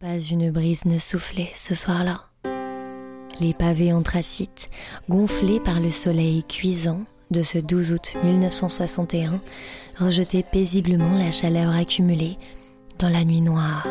Pas 0.00 0.18
une 0.18 0.50
brise 0.50 0.86
ne 0.86 0.98
soufflait 0.98 1.52
ce 1.54 1.74
soir-là. 1.74 2.22
Les 3.38 3.52
pavés 3.52 3.92
anthracites, 3.92 4.70
gonflés 5.10 5.60
par 5.60 5.78
le 5.78 5.90
soleil 5.90 6.42
cuisant 6.42 7.02
de 7.30 7.42
ce 7.42 7.58
12 7.58 7.92
août 7.92 8.14
1961, 8.24 9.40
rejetaient 9.98 10.42
paisiblement 10.42 11.18
la 11.18 11.30
chaleur 11.30 11.74
accumulée 11.74 12.38
dans 12.98 13.10
la 13.10 13.24
nuit 13.24 13.42
noire 13.42 13.86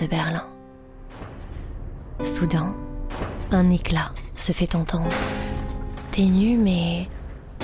de 0.00 0.06
Berlin. 0.06 0.46
Soudain, 2.22 2.76
un 3.50 3.70
éclat 3.70 4.12
se 4.36 4.52
fait 4.52 4.76
entendre, 4.76 5.16
ténu 6.12 6.58
mais 6.58 7.08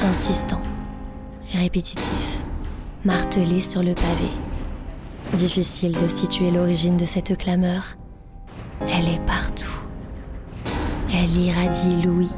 insistant, 0.03 0.63
répétitif, 1.53 2.43
martelé 3.05 3.61
sur 3.61 3.85
le 3.85 3.95
pavé. 3.95 4.56
Difficile 5.35 5.93
de 5.93 6.09
situer 6.09 6.51
l'origine 6.51 6.97
de 6.97 7.05
cette 7.05 7.37
clameur. 7.37 7.97
Elle 8.81 9.09
est 9.09 9.27
partout. 9.27 9.73
Elle 11.13 11.37
irradie 11.37 12.03
Louis 12.03 12.33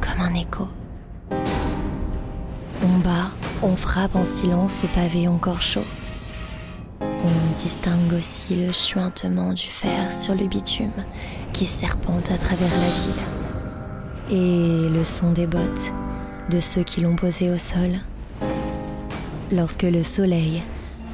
comme 0.00 0.20
un 0.20 0.34
écho. 0.34 0.68
On 1.30 2.98
bat, 2.98 3.30
on 3.62 3.76
frappe 3.76 4.16
en 4.16 4.24
silence 4.24 4.72
ce 4.74 4.86
pavé 4.86 5.28
encore 5.28 5.60
chaud. 5.60 5.84
On 7.00 7.62
distingue 7.62 8.12
aussi 8.16 8.54
le 8.54 8.72
chuintement 8.72 9.52
du 9.52 9.66
fer 9.66 10.12
sur 10.12 10.34
le 10.34 10.46
bitume 10.46 11.04
qui 11.52 11.66
serpente 11.66 12.30
à 12.30 12.38
travers 12.38 12.70
la 12.70 12.88
ville. 12.88 14.38
Et 14.38 14.88
le 14.88 15.04
son 15.04 15.32
des 15.32 15.46
bottes 15.46 15.92
de 16.50 16.60
ceux 16.60 16.82
qui 16.82 17.00
l'ont 17.00 17.16
posé 17.16 17.50
au 17.50 17.58
sol. 17.58 17.98
Lorsque 19.52 19.82
le 19.82 20.02
soleil 20.02 20.62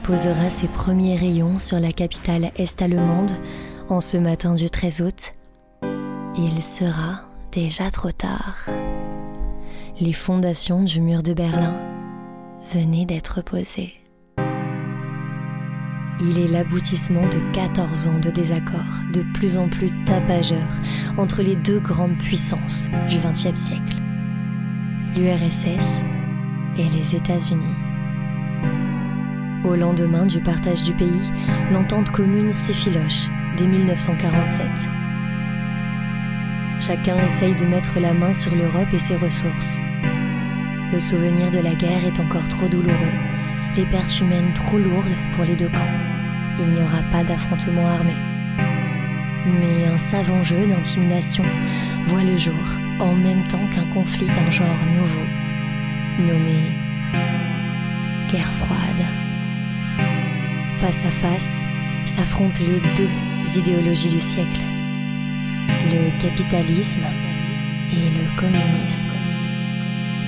posera 0.03 0.51
ses 0.51 0.69
premiers 0.69 1.17
rayons 1.17 1.59
sur 1.59 1.79
la 1.79 1.93
capitale 1.93 2.51
est-allemande 2.57 3.31
en 3.89 4.01
ce 4.01 4.17
matin 4.17 4.55
du 4.55 4.69
13 4.69 5.03
août, 5.03 5.33
il 6.37 6.63
sera 6.63 7.21
déjà 7.53 7.91
trop 7.91 8.11
tard. 8.11 8.67
Les 10.01 10.13
fondations 10.13 10.83
du 10.83 11.01
mur 11.01 11.23
de 11.23 11.35
Berlin 11.35 11.75
venaient 12.73 13.05
d'être 13.05 13.43
posées. 13.43 13.95
Il 16.21 16.39
est 16.39 16.49
l'aboutissement 16.49 17.29
de 17.29 17.39
14 17.53 18.07
ans 18.07 18.19
de 18.19 18.31
désaccords 18.31 19.01
de 19.13 19.25
plus 19.35 19.59
en 19.59 19.69
plus 19.69 19.91
tapageurs 20.05 20.81
entre 21.19 21.43
les 21.43 21.57
deux 21.57 21.81
grandes 21.81 22.19
puissances 22.19 22.87
du 23.09 23.19
XXe 23.19 23.61
siècle, 23.61 23.97
l'URSS 25.17 26.03
et 26.77 26.89
les 26.97 27.17
États-Unis. 27.17 27.82
Au 29.65 29.77
lendemain 29.77 30.27
du 30.27 30.41
partage 30.41 30.83
du 30.83 30.93
pays, 30.93 31.31
l'entente 31.71 32.11
commune 32.11 32.53
s'effiloche 32.53 33.29
dès 33.57 33.67
1947. 33.67 34.67
Chacun 36.81 37.17
essaye 37.25 37.55
de 37.55 37.65
mettre 37.65 38.01
la 38.01 38.13
main 38.13 38.33
sur 38.33 38.53
l'Europe 38.57 38.93
et 38.93 38.99
ses 38.99 39.15
ressources. 39.15 39.79
Le 40.93 40.99
souvenir 40.99 41.53
de 41.53 41.61
la 41.61 41.75
guerre 41.75 42.05
est 42.05 42.19
encore 42.19 42.49
trop 42.49 42.67
douloureux, 42.67 42.97
les 43.77 43.87
pertes 43.87 44.19
humaines 44.21 44.53
trop 44.53 44.79
lourdes 44.79 45.15
pour 45.37 45.45
les 45.45 45.55
deux 45.55 45.69
camps. 45.69 45.95
Il 46.59 46.67
n'y 46.71 46.83
aura 46.83 47.03
pas 47.13 47.23
d'affrontement 47.23 47.87
armé. 47.87 48.15
Mais 49.47 49.87
un 49.87 49.99
savant 49.99 50.43
jeu 50.43 50.67
d'intimidation 50.67 51.45
voit 52.07 52.25
le 52.25 52.37
jour 52.37 52.81
en 52.99 53.15
même 53.15 53.47
temps 53.47 53.69
qu'un 53.71 53.87
conflit 53.95 54.27
d'un 54.27 54.51
genre 54.51 54.67
nouveau, 54.93 55.27
nommé 56.19 56.77
guerre 58.29 58.53
froide. 58.55 59.22
Face 60.83 61.05
à 61.05 61.13
face 61.13 61.61
s'affrontent 62.07 62.59
les 62.59 62.81
deux 62.97 63.57
idéologies 63.57 64.09
du 64.09 64.19
siècle, 64.19 64.63
le 65.69 66.11
capitalisme 66.19 67.05
et 67.93 68.11
le 68.11 68.37
communisme. 68.37 69.13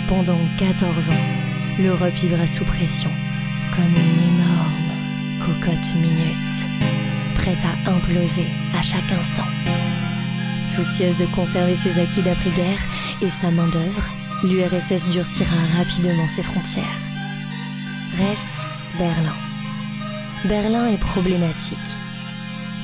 Pendant 0.06 0.38
14 0.56 1.10
ans, 1.10 1.26
l'Europe 1.76 2.14
vivra 2.14 2.47
sous 2.47 2.64
pression, 2.64 3.10
comme 3.75 3.97
une 3.97 4.32
énorme 4.32 5.41
cocotte 5.41 5.93
minute, 5.97 6.66
prête 7.34 7.59
à 7.64 7.91
imploser 7.91 8.47
à 8.78 8.82
chaque 8.82 9.10
instant. 9.10 9.48
Soucieuse 10.69 11.19
de 11.19 11.26
conserver 11.34 11.75
ses 11.75 11.98
acquis 11.98 12.22
d'après-guerre 12.22 12.87
et 13.20 13.31
sa 13.31 13.50
main-d'œuvre, 13.50 14.06
l'URSS 14.44 15.09
durcira 15.09 15.56
rapidement 15.76 16.28
ses 16.28 16.44
frontières. 16.44 16.84
Reste 18.16 18.62
Berlin. 18.97 19.44
Berlin 20.44 20.88
est 20.88 20.99
problématique. 20.99 21.78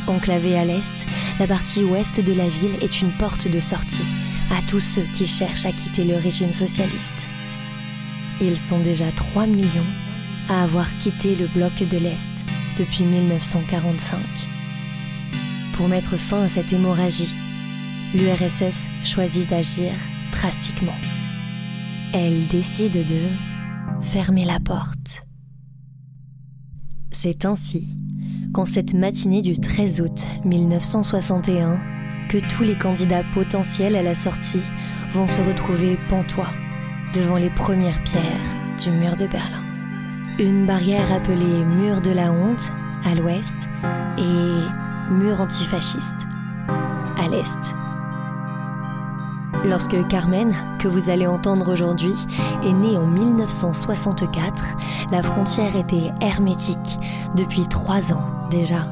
Enclavée 0.07 0.59
à 0.59 0.65
l'est, 0.65 1.07
la 1.39 1.47
partie 1.47 1.85
ouest 1.85 2.19
de 2.19 2.33
la 2.33 2.49
ville 2.49 2.77
est 2.81 3.03
une 3.03 3.13
porte 3.13 3.49
de 3.49 3.61
sortie 3.61 4.07
à 4.51 4.63
tous 4.67 4.81
ceux 4.81 5.05
qui 5.13 5.27
cherchent 5.27 5.67
à 5.67 5.73
quitter 5.73 6.05
le 6.05 6.17
régime 6.17 6.55
socialiste. 6.55 7.27
Ils 8.41 8.57
sont 8.57 8.81
déjà 8.81 9.13
3 9.13 9.47
millions 9.47 9.87
à 10.49 10.63
avoir 10.63 10.97
quitté 10.99 11.37
le 11.37 11.49
bloc 11.49 11.75
de 11.75 11.99
l'Est 11.99 12.31
depuis 12.79 13.05
1945. 13.05 14.19
Pour 15.75 15.87
mettre 15.89 16.17
fin 16.17 16.45
à 16.45 16.49
cette 16.49 16.73
hémorragie, 16.73 17.37
l'URSS 18.15 18.89
choisit 19.05 19.49
d'agir 19.51 19.93
drastiquement. 20.33 20.97
Elle 22.15 22.47
décide 22.47 23.05
de 23.05 23.21
fermer 24.01 24.47
la 24.47 24.61
porte. 24.61 25.25
C'est 27.13 27.45
ainsi 27.45 27.89
qu'en 28.53 28.65
cette 28.65 28.95
matinée 28.95 29.43
du 29.43 29.59
13 29.59 30.01
août 30.01 30.27
1961, 30.45 31.79
que 32.29 32.39
tous 32.39 32.63
les 32.63 32.79
candidats 32.79 33.25
potentiels 33.35 33.97
à 33.97 34.03
la 34.03 34.15
sortie 34.15 34.63
vont 35.13 35.27
se 35.27 35.41
retrouver 35.41 35.99
pantois 36.09 36.51
devant 37.15 37.37
les 37.37 37.51
premières 37.51 38.03
pierres 38.05 38.23
du 38.83 38.91
mur 38.91 39.17
de 39.17 39.27
Berlin. 39.27 39.63
Une 40.39 40.67
barrière 40.67 41.13
appelée 41.13 41.65
mur 41.65 42.01
de 42.01 42.13
la 42.13 42.33
honte 42.33 42.71
à 43.05 43.15
l'ouest 43.15 43.57
et 44.19 45.13
mur 45.13 45.41
antifasciste 45.41 46.27
à 47.19 47.29
l'est. 47.29 47.80
Lorsque 49.65 50.09
Carmen, 50.09 50.55
que 50.79 50.89
vous 50.89 51.11
allez 51.11 51.27
entendre 51.27 51.71
aujourd'hui, 51.71 52.15
est 52.65 52.73
née 52.73 52.97
en 52.97 53.07
1964, 53.07 54.77
la 55.11 55.23
frontière 55.23 55.77
était 55.77 56.11
hermétique 56.23 56.99
depuis 57.37 57.69
trois 57.69 58.13
ans 58.13 58.25
déjà. 58.51 58.87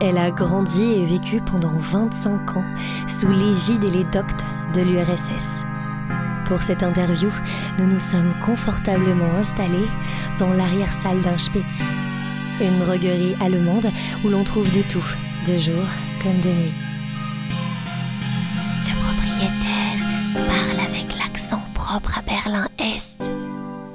Elle 0.00 0.18
a 0.18 0.30
grandi 0.30 0.82
et 0.82 1.04
vécu 1.06 1.40
pendant 1.40 1.72
25 1.78 2.56
ans 2.56 2.64
sous 3.06 3.28
l'égide 3.28 3.84
et 3.84 3.90
les 3.90 4.04
doctes 4.04 4.44
de 4.74 4.82
l'URSS. 4.82 5.62
Pour 6.46 6.62
cette 6.62 6.82
interview, 6.82 7.30
nous 7.78 7.86
nous 7.86 8.00
sommes 8.00 8.34
confortablement 8.44 9.32
installés 9.38 9.88
dans 10.38 10.52
l'arrière-salle 10.52 11.22
d'un 11.22 11.38
Späti, 11.38 11.84
une 12.60 12.78
droguerie 12.78 13.36
allemande 13.40 13.88
où 14.24 14.28
l'on 14.28 14.44
trouve 14.44 14.70
de 14.72 14.82
tout, 14.82 15.06
de 15.46 15.58
jour 15.58 15.84
comme 16.22 16.40
de 16.40 16.48
nuit. 16.48 16.85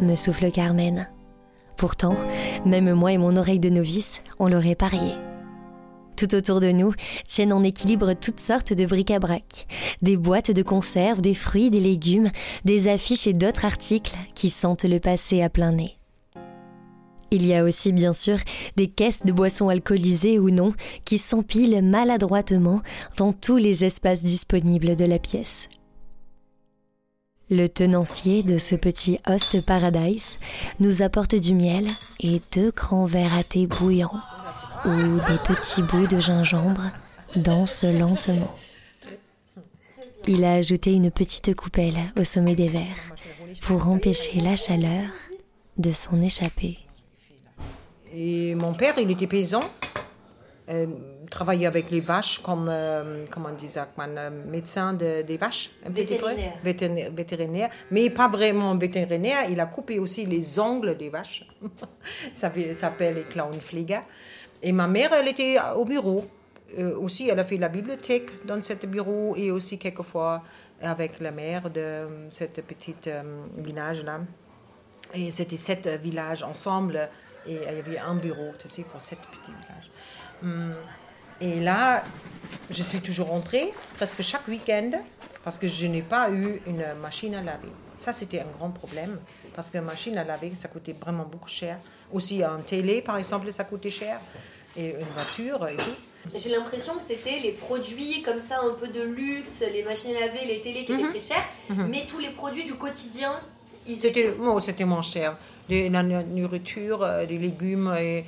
Me 0.02 0.16
souffle 0.16 0.52
Carmen. 0.52 1.08
Pourtant, 1.78 2.16
même 2.66 2.94
moi 2.94 3.12
et 3.12 3.18
mon 3.18 3.36
oreille 3.36 3.60
de 3.60 3.70
novice, 3.70 4.22
on 4.40 4.48
l'aurait 4.48 4.76
parié. 4.76 5.16
Tout 6.16 6.36
autour 6.36 6.60
de 6.60 6.72
nous 6.72 6.94
tiennent 7.26 7.54
en 7.54 7.64
équilibre 7.64 8.14
toutes 8.14 8.40
sortes 8.40 8.74
de 8.74 8.86
bric-à-brac. 8.86 9.66
Des 10.04 10.18
boîtes 10.18 10.52
de 10.52 10.62
conserve, 10.62 11.22
des 11.22 11.34
fruits, 11.34 11.72
des 11.72 11.80
légumes, 11.80 12.30
des 12.64 12.88
affiches 12.88 13.26
et 13.26 13.34
d'autres 13.34 13.66
articles 13.66 14.16
qui 14.36 14.52
sentent 14.52 14.84
le 14.84 15.00
passé 15.00 15.42
à 15.42 15.50
plein 15.50 15.72
nez. 15.72 15.98
Il 17.32 17.46
y 17.46 17.56
a 17.56 17.64
aussi 17.64 17.94
bien 17.94 18.14
sûr 18.14 18.38
des 18.76 18.88
caisses 18.88 19.26
de 19.26 19.32
boissons 19.32 19.70
alcoolisées 19.70 20.38
ou 20.38 20.52
non 20.52 20.74
qui 21.06 21.18
s'empilent 21.18 21.82
maladroitement 21.82 22.82
dans 23.18 23.34
tous 23.34 23.58
les 23.58 23.86
espaces 23.86 24.22
disponibles 24.22 24.96
de 24.96 25.06
la 25.06 25.18
pièce. 25.18 25.70
Le 27.54 27.68
tenancier 27.68 28.44
de 28.44 28.58
ce 28.58 28.76
petit 28.76 29.20
host 29.28 29.60
paradise 29.66 30.38
nous 30.80 31.02
apporte 31.02 31.36
du 31.36 31.54
miel 31.54 31.86
et 32.22 32.42
deux 32.54 32.72
grands 32.72 33.06
verres 33.06 33.38
à 33.38 33.44
thé 33.44 33.68
bouillants 33.68 34.22
où 34.86 34.90
des 34.90 35.38
petits 35.46 35.82
bouts 35.82 36.08
de 36.08 36.22
gingembre 36.22 36.84
dansent 37.36 37.84
lentement. 37.84 38.56
Il 40.28 40.46
a 40.46 40.54
ajouté 40.54 40.94
une 40.94 41.12
petite 41.12 41.54
coupelle 41.54 41.98
au 42.18 42.24
sommet 42.24 42.56
des 42.56 42.70
verres 42.70 43.16
pour 43.64 43.90
empêcher 43.90 44.40
la 44.40 44.56
chaleur 44.56 45.10
de 45.78 45.92
s'en 45.92 46.22
échapper. 46.22 46.80
Et 48.14 48.56
mon 48.56 48.74
père, 48.74 48.94
il 48.98 49.12
était 49.12 49.28
paysan, 49.28 49.62
euh, 50.72 50.86
travaillait 51.32 51.66
avec 51.66 51.90
les 51.90 52.02
vaches 52.02 52.40
comme, 52.40 52.68
euh, 52.70 53.26
comment 53.32 53.50
ça, 53.66 53.88
euh, 53.98 54.30
médecin 54.48 54.94
de, 54.94 55.24
des 55.24 55.38
vaches. 55.38 55.72
Vétérinaire. 55.90 56.54
Vétérinaire. 56.64 57.12
vétérinaire. 57.12 57.70
Mais 57.90 58.10
pas 58.12 58.28
vraiment 58.28 58.76
vétérinaire, 58.76 59.50
il 59.50 59.60
a 59.60 59.66
coupé 59.66 59.98
aussi 59.98 60.26
les 60.26 60.60
ongles 60.60 60.96
des 60.98 61.10
vaches. 61.10 61.48
ça 62.34 62.52
s'appelle 62.74 63.16
les 63.16 63.24
Clownflieger. 63.24 64.02
Et 64.62 64.72
ma 64.72 64.88
mère, 64.88 65.12
elle 65.14 65.30
était 65.30 65.58
au 65.76 65.86
bureau. 65.86 66.26
Euh, 66.78 66.98
aussi, 66.98 67.30
elle 67.30 67.40
a 67.40 67.44
fait 67.44 67.58
la 67.58 67.70
bibliothèque 67.70 68.46
dans 68.46 68.62
ce 68.62 68.74
bureau 68.86 69.36
et 69.36 69.50
aussi 69.52 69.78
quelquefois 69.80 70.44
avec 70.82 71.20
la 71.20 71.32
mère 71.32 71.70
de 71.70 72.30
ce 72.30 72.46
petit 72.46 72.96
village-là. 73.58 74.22
Et 75.14 75.32
c'était 75.32 75.58
sept 75.58 75.88
villages 76.02 76.44
ensemble 76.44 77.10
et 77.48 77.56
il 77.56 77.62
y 77.62 77.80
avait 77.80 78.00
un 78.00 78.16
bureau, 78.16 78.52
tu 78.60 78.68
sais, 78.68 78.84
pour 78.84 79.02
sept 79.02 79.20
petits 79.20 79.52
villages. 79.52 79.90
Hum, 80.44 80.74
et 81.40 81.60
là, 81.60 82.04
je 82.70 82.84
suis 82.84 83.02
toujours 83.02 83.28
rentrée 83.28 83.74
presque 83.96 84.22
chaque 84.22 84.48
week-end 84.48 84.92
parce 85.44 85.58
que 85.58 85.68
je 85.68 85.88
n'ai 85.88 86.02
pas 86.02 86.30
eu 86.30 86.62
une 86.68 86.86
machine 87.02 87.34
à 87.36 87.42
laver. 87.42 87.72
Ça, 87.98 88.14
c'était 88.14 88.40
un 88.40 88.58
grand 88.58 88.70
problème 88.70 89.20
parce 89.56 89.70
que 89.70 89.78
machine 89.78 90.18
à 90.18 90.24
laver, 90.24 90.54
ça 90.58 90.68
coûtait 90.68 90.94
vraiment 90.94 91.26
beaucoup 91.26 91.50
cher. 91.50 91.78
Aussi, 92.12 92.44
un 92.44 92.60
télé, 92.60 93.02
par 93.02 93.18
exemple, 93.18 93.52
ça 93.52 93.64
coûtait 93.64 93.90
cher. 93.90 94.20
Et 94.78 94.92
une 94.92 95.14
voiture 95.14 95.68
et 95.68 95.76
tout. 95.76 96.36
J'ai 96.36 96.50
l'impression 96.50 96.96
que 96.96 97.04
c'était 97.04 97.40
les 97.40 97.52
produits 97.54 98.22
comme 98.22 98.40
ça, 98.40 98.60
un 98.62 98.74
peu 98.76 98.88
de 98.88 99.02
luxe, 99.02 99.62
les 99.62 99.84
machines 99.84 100.16
à 100.16 100.28
laver, 100.28 100.46
les 100.46 100.62
télés 100.62 100.86
qui 100.86 100.94
étaient 100.94 101.04
mhm. 101.04 101.10
très 101.10 101.20
chers, 101.20 101.50
mhm. 101.70 101.88
mais 101.90 102.06
tous 102.08 102.20
les 102.20 102.30
produits 102.30 102.64
du 102.64 102.76
quotidien, 102.76 103.40
ils 103.88 103.98
C'était 103.98 104.28
étaient... 104.30 104.86
moins 104.86 105.02
cher. 105.02 105.36
la 105.70 106.04
nourriture, 106.04 107.04
euh, 107.04 107.26
des 107.26 107.38
légumes 107.38 107.94
et 108.00 108.26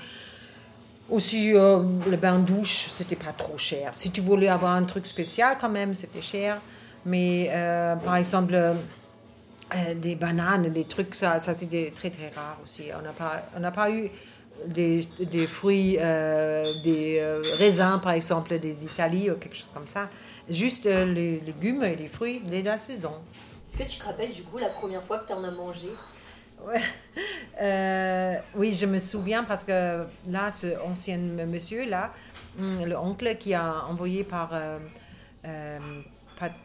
aussi 1.09 1.53
euh, 1.53 1.83
le 2.09 2.17
bain 2.17 2.39
douche, 2.39 2.89
c'était 2.93 3.15
pas 3.15 3.33
trop 3.37 3.57
cher. 3.57 3.91
Si 3.95 4.11
tu 4.11 4.21
voulais 4.21 4.47
avoir 4.47 4.73
un 4.73 4.83
truc 4.83 5.05
spécial, 5.05 5.57
quand 5.59 5.69
même, 5.69 5.93
c'était 5.93 6.21
cher. 6.21 6.59
Mais 7.05 7.49
euh, 7.51 7.95
par 7.97 8.15
exemple, 8.15 8.53
euh, 8.53 8.73
des 9.95 10.15
bananes, 10.15 10.71
des 10.71 10.85
trucs, 10.85 11.15
ça, 11.15 11.39
ça 11.39 11.53
c'était 11.53 11.91
très 11.95 12.09
très 12.09 12.29
rare 12.29 12.59
aussi. 12.63 12.83
On 12.97 13.01
n'a 13.01 13.11
pas, 13.11 13.71
pas 13.71 13.91
eu 13.91 14.09
des, 14.67 15.07
des 15.19 15.47
fruits, 15.47 15.97
des 15.97 17.37
raisins 17.57 17.99
par 18.01 18.13
exemple 18.13 18.57
des 18.59 18.85
Italies 18.85 19.31
ou 19.31 19.35
quelque 19.35 19.55
chose 19.57 19.71
comme 19.73 19.87
ça. 19.87 20.09
Juste 20.49 20.85
les 20.85 21.39
légumes 21.39 21.83
et 21.83 21.95
les 21.95 22.07
fruits 22.07 22.39
de 22.39 22.63
la 22.63 22.77
saison. 22.77 23.13
Est-ce 23.67 23.77
que 23.77 23.89
tu 23.89 23.97
te 23.97 24.05
rappelles 24.05 24.31
du 24.31 24.43
coup 24.43 24.59
la 24.59 24.69
première 24.69 25.03
fois 25.03 25.17
que 25.19 25.27
tu 25.27 25.33
en 25.33 25.43
as 25.43 25.51
mangé? 25.51 25.89
oui, 28.55 28.73
je 28.73 28.85
me 28.85 28.99
souviens 28.99 29.43
parce 29.43 29.63
que 29.63 30.05
là, 30.29 30.51
ce 30.51 30.79
ancien 30.81 31.17
monsieur 31.17 31.89
là, 31.89 32.13
hum, 32.57 32.85
le 32.85 32.97
oncle 32.97 33.35
qui 33.37 33.53
a 33.53 33.85
envoyé 33.85 34.23
par 34.23 34.51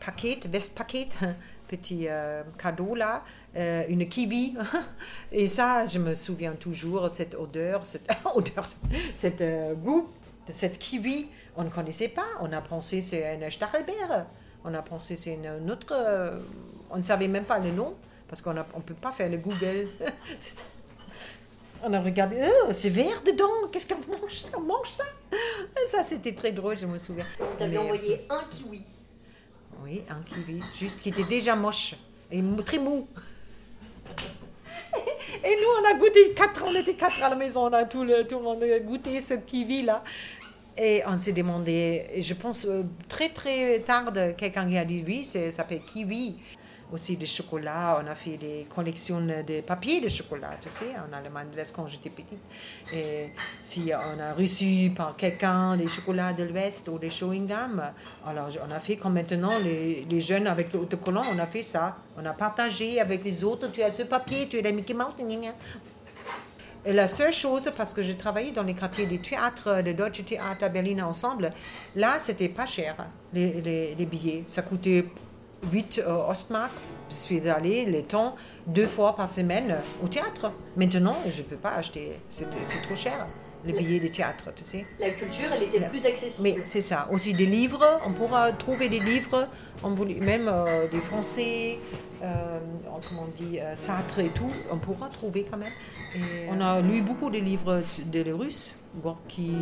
paquet, 0.01 0.39
veste-paquet, 0.49 1.09
petit 1.69 2.07
euh, 2.09 2.43
cadeau 2.59 2.95
là, 2.95 3.23
euh, 3.57 3.85
une 3.89 4.09
kiwi. 4.09 4.57
Et 5.33 5.47
ça, 5.47 5.85
je 5.85 5.99
me 5.99 6.15
souviens 6.15 6.53
toujours, 6.53 7.11
cette 7.11 7.35
odeur, 7.35 7.85
cette 7.87 8.11
odeur, 8.35 8.69
cette 9.15 9.41
euh, 9.41 9.75
goût 9.75 10.09
de 10.47 10.53
cette 10.53 10.79
kiwi. 10.79 11.29
On 11.57 11.65
ne 11.65 11.71
connaissait 11.71 12.09
pas. 12.09 12.27
On 12.41 12.53
a 12.53 12.61
pensé 12.61 13.01
c'est 13.01 13.45
un 13.45 13.51
stachelbeer. 13.51 14.27
On 14.65 14.75
a 14.75 14.83
pensé 14.83 15.17
c'est 15.17 15.35
une, 15.35 15.71
autre. 15.71 15.95
on 16.91 16.99
ne 16.99 17.03
savait 17.03 17.29
même 17.29 17.45
pas 17.45 17.59
le 17.59 17.71
nom 17.71 17.95
parce 18.29 18.43
qu'on 18.43 18.53
ne 18.53 18.63
peut 18.63 18.95
pas 18.95 19.13
faire 19.13 19.31
le 19.31 19.39
Google. 19.39 19.89
On 21.83 21.93
a 21.93 22.01
regardé, 22.01 22.37
oh, 22.65 22.71
c'est 22.73 22.89
vert 22.89 23.23
dedans, 23.25 23.69
qu'est-ce 23.71 23.87
qu'on 23.87 24.01
mange 24.01 24.35
ça? 24.35 24.59
Mange 24.59 24.89
ça? 24.89 25.05
Ça, 25.87 26.03
c'était 26.03 26.35
très 26.35 26.51
drôle, 26.51 26.77
je 26.77 26.87
me 26.87 26.99
souviens. 26.99 27.25
On 27.41 27.57
t'avait 27.57 27.79
envoyé 27.79 28.27
un 28.29 28.43
kiwi. 28.51 28.85
Oui, 29.85 30.03
un 30.11 30.21
kiwi, 30.23 30.61
juste 30.77 31.01
qui 31.01 31.11
était 31.11 31.23
déjà 31.23 31.55
moche 31.55 31.95
et 32.33 32.43
très 32.65 32.79
mou. 32.79 33.07
Et 35.45 35.57
nous, 35.57 35.69
on 35.83 35.95
a 35.95 35.99
goûté 35.99 36.33
quatre, 36.35 36.65
on 36.67 36.75
était 36.75 36.95
quatre 36.95 37.23
à 37.23 37.29
la 37.29 37.37
maison, 37.37 37.67
on 37.67 37.73
a 37.73 37.85
tout 37.85 38.03
le, 38.03 38.27
tout 38.27 38.39
le 38.39 38.45
monde 38.45 38.63
a 38.63 38.81
goûté 38.81 39.21
ce 39.23 39.35
kiwi 39.35 39.83
là. 39.83 40.03
Et 40.77 41.03
on 41.07 41.19
s'est 41.19 41.33
demandé, 41.33 42.07
je 42.19 42.35
pense 42.35 42.65
euh, 42.65 42.83
très 43.09 43.29
très 43.29 43.81
tard, 43.81 44.11
quelqu'un 44.37 44.69
qui 44.69 44.79
a 44.79 44.85
dit 44.85 45.05
oui, 45.07 45.25
ça 45.25 45.53
s'appelle 45.53 45.81
kiwi 45.81 46.37
aussi 46.93 47.17
des 47.17 47.27
chocolats. 47.27 48.03
On 48.03 48.07
a 48.07 48.15
fait 48.15 48.37
des 48.37 48.67
collections 48.75 49.21
de 49.21 49.61
papiers 49.61 50.01
de 50.01 50.09
chocolat, 50.09 50.57
tu 50.61 50.69
sais, 50.69 50.95
en 50.97 51.13
Allemagne 51.17 51.49
de 51.51 51.57
l'Est 51.57 51.75
quand 51.75 51.87
j'étais 51.87 52.11
petite. 52.11 52.41
Et 52.93 53.31
si 53.63 53.93
on 53.93 54.21
a 54.21 54.33
reçu 54.35 54.91
par 54.97 55.17
quelqu'un 55.17 55.77
des 55.77 55.89
chocolats 55.89 56.33
de 56.33 56.45
l'Ouest 56.45 56.89
ou 56.89 56.99
des 56.99 57.11
chewing-gum, 57.11 57.83
alors 58.27 58.49
on 58.67 58.71
a 58.71 58.81
fait 58.81 58.97
comme 58.97 59.15
maintenant 59.15 59.59
les, 59.59 60.05
les 60.09 60.21
jeunes 60.21 60.47
avec 60.47 60.73
l'autocollant, 60.73 61.23
on 61.35 61.39
a 61.39 61.47
fait 61.47 61.63
ça. 61.63 61.97
On 62.17 62.25
a 62.25 62.33
partagé 62.33 63.01
avec 63.01 63.25
les 63.25 63.45
autres. 63.45 63.71
Tu 63.73 63.83
as 63.83 63.93
ce 63.93 64.03
papier, 64.03 64.49
tu 64.49 64.59
as 64.59 64.63
la 64.63 64.73
Mickey 64.73 64.95
Mouse. 64.95 65.15
Et 66.85 66.93
la 66.93 67.09
seule 67.09 67.33
chose, 67.33 67.71
parce 67.77 67.93
que 67.93 68.03
j'ai 68.03 68.17
travaillé 68.17 68.53
dans 68.53 68.63
les 68.63 68.73
quartiers 68.73 69.05
des 69.07 69.19
théâtres, 69.19 69.83
de 69.83 69.93
Deutsche 69.93 70.25
Theater 70.25 70.67
à 70.67 70.69
Berlin 70.69 71.05
ensemble, 71.05 71.51
là, 71.97 72.19
c'était 72.19 72.49
pas 72.49 72.67
cher, 72.67 72.97
les, 73.33 73.95
les 73.95 74.07
billets. 74.07 74.45
Ça 74.47 74.63
coûtait 74.63 75.05
8 75.73 76.03
euh, 76.07 76.31
Ostmark. 76.31 76.73
Je 77.11 77.15
suis 77.15 77.49
allée 77.49 77.87
les 77.87 78.03
temps 78.03 78.37
deux 78.67 78.87
fois 78.87 79.17
par 79.17 79.29
semaine 79.29 79.77
au 80.05 80.09
théâtre. 80.09 80.53
Maintenant, 80.77 81.17
je 81.27 81.39
ne 81.39 81.47
peux 81.47 81.57
pas 81.57 81.73
acheter, 81.73 82.19
c'est 82.31 82.49
trop 82.51 82.97
cher. 82.97 83.27
Les 83.65 83.73
billets 83.73 83.99
de 83.99 84.09
théâtre, 84.09 84.53
tu 84.55 84.63
sais. 84.63 84.87
La 85.01 85.11
culture, 85.11 85.49
elle 85.53 85.65
était 85.65 85.81
plus 85.81 86.07
accessible. 86.07 86.49
Mais 86.49 86.63
c'est 86.65 86.81
ça. 86.81 87.09
Aussi 87.11 87.33
des 87.33 87.47
livres, 87.47 87.85
on 88.07 88.13
pourra 88.13 88.53
trouver 88.53 88.89
des 88.89 89.01
livres, 89.01 89.49
on 89.83 89.91
même 89.91 90.49
euh, 90.49 90.89
des 90.89 91.01
Français, 91.01 91.79
euh, 92.23 92.59
comment 93.09 93.27
on 93.27 93.43
dit, 93.43 93.59
euh, 93.59 93.75
Sartre 93.75 94.21
et 94.21 94.29
tout, 94.29 94.51
on 94.71 94.77
pourra 94.77 95.09
trouver 95.09 95.45
quand 95.51 95.57
même. 95.57 95.73
on 96.51 96.61
a 96.61 96.81
lu 96.81 97.03
beaucoup 97.03 97.31
de 97.31 97.39
livres 97.39 97.83
de 98.07 98.21
les 98.23 98.33
Russes, 98.33 98.75
Gorky, 99.03 99.57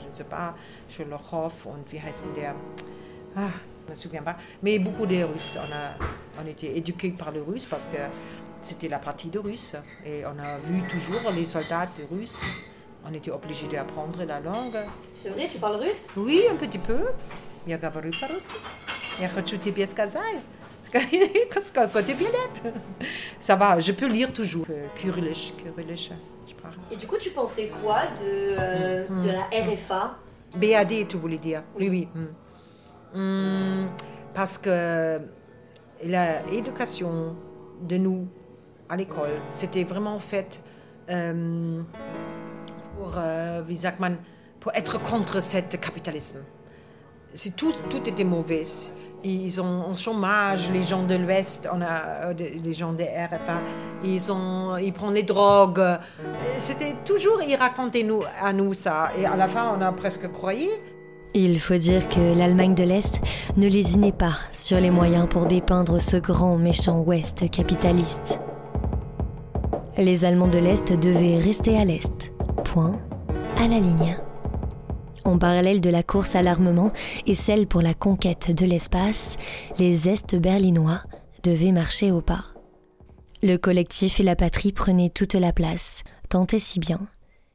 je 0.00 0.08
ne 0.08 0.14
sais 0.14 0.24
pas, 0.24 0.54
Sherlock 0.88 1.32
und 1.32 1.92
wie 1.92 2.00
heißt 2.00 2.24
der? 2.34 2.54
Ah, 3.36 3.50
me 3.89 3.95
souviens 3.95 4.21
pas. 4.21 4.37
Mais 4.61 4.79
beaucoup 4.79 5.05
des 5.05 5.23
Russes. 5.23 5.57
On 5.57 5.71
a, 5.71 6.43
on 6.43 6.47
était 6.47 6.77
éduqués 6.77 7.11
par 7.11 7.31
les 7.31 7.39
Russes 7.41 7.65
parce 7.65 7.87
que 7.87 7.97
c'était 8.61 8.87
la 8.87 8.99
partie 8.99 9.29
de 9.29 9.39
Russes. 9.39 9.75
Et 10.05 10.23
on 10.25 10.39
a 10.39 10.57
vu 10.59 10.81
toujours 10.87 11.31
les 11.35 11.47
soldats 11.47 11.89
russes. 12.11 12.41
On 13.05 13.13
était 13.13 13.31
obligés 13.31 13.67
d'apprendre 13.67 14.23
la 14.23 14.39
langue. 14.39 14.77
C'est 15.13 15.29
vrai, 15.29 15.47
tu 15.51 15.57
parles 15.57 15.75
russe 15.75 16.07
Oui, 16.15 16.43
un 16.49 16.55
petit 16.55 16.77
peu. 16.77 17.01
Я 17.67 17.77
говорю 17.77 18.11
по-русски. 18.19 18.55
Я 19.19 19.29
хочу 19.29 19.57
тебе 19.57 19.85
сказать. 19.87 20.41
Côté 21.91 22.13
bien-être. 22.13 22.61
Ça 23.39 23.55
va, 23.55 23.79
je 23.79 23.91
peux 23.91 24.07
lire 24.07 24.31
toujours. 24.31 24.65
Kyrillisch, 24.95 25.53
Kyrillisch, 25.57 26.11
je 26.47 26.53
parle. 26.53 26.75
Et 26.91 26.95
du 26.95 27.07
coup, 27.07 27.17
tu 27.17 27.31
pensais 27.31 27.71
quoi 27.81 28.05
de, 28.19 28.55
euh, 28.59 29.07
mm. 29.09 29.21
de 29.21 29.29
la 29.29 29.43
RFA 29.63 30.17
BAD, 30.55 31.07
tu 31.07 31.17
voulais 31.17 31.39
dire 31.39 31.63
Oui, 31.75 31.89
oui. 31.89 32.07
oui. 32.13 32.21
Mm. 32.21 32.27
Hmm, 33.14 33.86
parce 34.34 34.58
que 34.58 35.20
l'éducation 36.02 37.36
de 37.82 37.96
nous 37.96 38.28
à 38.88 38.96
l'école, 38.96 39.40
c'était 39.50 39.84
vraiment 39.84 40.18
fait 40.18 40.60
euh, 41.10 41.80
pour, 42.96 43.14
euh, 43.16 43.62
pour 44.60 44.74
être 44.74 45.02
contre 45.02 45.42
ce 45.42 45.58
capitalisme. 45.76 46.44
Tout, 47.56 47.72
tout 47.90 48.08
était 48.08 48.24
mauvais. 48.24 48.62
Ils 49.24 49.60
ont 49.60 49.90
un 49.90 49.96
chômage, 49.96 50.70
les 50.70 50.84
gens 50.84 51.02
de 51.02 51.16
l'Ouest, 51.16 51.66
euh, 51.66 52.32
les 52.34 52.72
gens 52.72 52.92
des 52.92 53.04
RFA, 53.04 53.60
ils, 54.04 54.30
ont, 54.30 54.76
ils 54.76 54.92
prennent 54.92 55.14
les 55.14 55.24
drogues. 55.24 55.98
C'était 56.56 56.94
toujours, 57.04 57.42
ils 57.42 57.56
racontaient 57.56 58.04
nous, 58.04 58.20
à 58.40 58.52
nous 58.52 58.74
ça. 58.74 59.10
Et 59.18 59.26
à 59.26 59.34
la 59.34 59.48
fin, 59.48 59.74
on 59.76 59.80
a 59.80 59.90
presque 59.92 60.30
croyé. 60.30 60.68
Il 61.40 61.60
faut 61.60 61.76
dire 61.76 62.08
que 62.08 62.36
l'Allemagne 62.36 62.74
de 62.74 62.82
l'Est 62.82 63.20
ne 63.56 63.68
lésinait 63.68 64.10
pas 64.10 64.36
sur 64.50 64.80
les 64.80 64.90
moyens 64.90 65.28
pour 65.30 65.46
dépeindre 65.46 66.02
ce 66.02 66.16
grand 66.16 66.56
méchant 66.56 66.98
Ouest 67.02 67.48
capitaliste. 67.48 68.40
Les 69.96 70.24
Allemands 70.24 70.48
de 70.48 70.58
l'Est 70.58 70.92
devaient 70.92 71.36
rester 71.36 71.78
à 71.78 71.84
l'Est. 71.84 72.32
Point 72.64 72.98
à 73.56 73.68
la 73.68 73.78
ligne. 73.78 74.18
En 75.24 75.38
parallèle 75.38 75.80
de 75.80 75.90
la 75.90 76.02
course 76.02 76.34
à 76.34 76.42
l'armement 76.42 76.90
et 77.28 77.36
celle 77.36 77.68
pour 77.68 77.82
la 77.82 77.94
conquête 77.94 78.50
de 78.52 78.66
l'espace, 78.66 79.36
les 79.78 80.08
Est 80.08 80.34
berlinois 80.34 81.02
devaient 81.44 81.70
marcher 81.70 82.10
au 82.10 82.20
pas. 82.20 82.46
Le 83.44 83.58
collectif 83.58 84.18
et 84.18 84.24
la 84.24 84.34
patrie 84.34 84.72
prenaient 84.72 85.10
toute 85.10 85.34
la 85.34 85.52
place, 85.52 86.02
tant 86.30 86.48
et 86.48 86.58
si 86.58 86.80
bien 86.80 86.98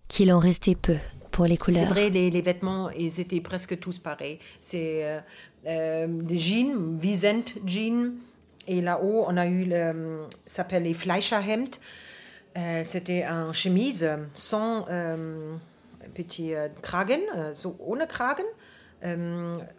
qu'il 0.07 0.31
en 0.31 0.39
restait 0.39 0.75
peu 0.75 0.95
les 1.41 1.57
couleurs. 1.57 1.81
C'est 1.81 1.85
vrai, 1.87 2.09
les, 2.09 2.41
vêtements, 2.41 2.89
ils 2.91 3.19
étaient 3.19 3.41
presque 3.41 3.79
tous 3.79 3.97
pareils. 3.97 4.39
C'est 4.61 5.03
euh, 5.03 5.19
euh, 5.65 6.07
des 6.07 6.37
jeans, 6.37 6.97
Vicent 6.99 7.55
jeans. 7.65 8.13
Et 8.67 8.81
là-haut, 8.81 9.25
on 9.27 9.35
a 9.35 9.45
eu 9.45 9.65
le, 9.65 10.27
s'appelle 10.45 10.83
les 10.83 10.93
Fleischerhemd. 10.93 11.75
Euh, 12.55 12.81
c'était 12.85 13.23
un 13.23 13.51
chemise 13.51 14.09
sans 14.35 14.85
petit 16.13 16.53
kragen, 16.81 17.21
so 17.55 17.75
ohne 17.79 18.05
kragen, 18.07 18.45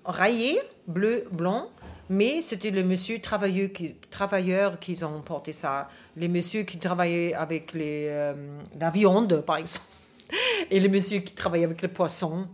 rayé, 0.04 0.60
bleu, 0.86 1.26
blanc. 1.30 1.70
Mais 2.10 2.42
c'était 2.42 2.70
le 2.70 2.84
monsieur 2.84 3.18
travailleur 3.20 3.72
qui, 3.72 3.94
travailleurs 4.10 4.78
qui 4.78 5.02
ont 5.04 5.22
porté 5.22 5.54
ça. 5.54 5.88
Les 6.16 6.28
messieurs 6.28 6.64
qui 6.64 6.76
travaillaient 6.76 7.32
avec 7.32 7.72
les, 7.72 8.34
la 8.78 8.90
viande, 8.90 9.40
par 9.46 9.56
exemple. 9.56 9.86
Et 10.70 10.80
le 10.80 10.88
monsieur 10.88 11.20
qui 11.20 11.32
travaille 11.34 11.64
avec 11.64 11.82
le 11.82 11.88
poisson. 11.88 12.46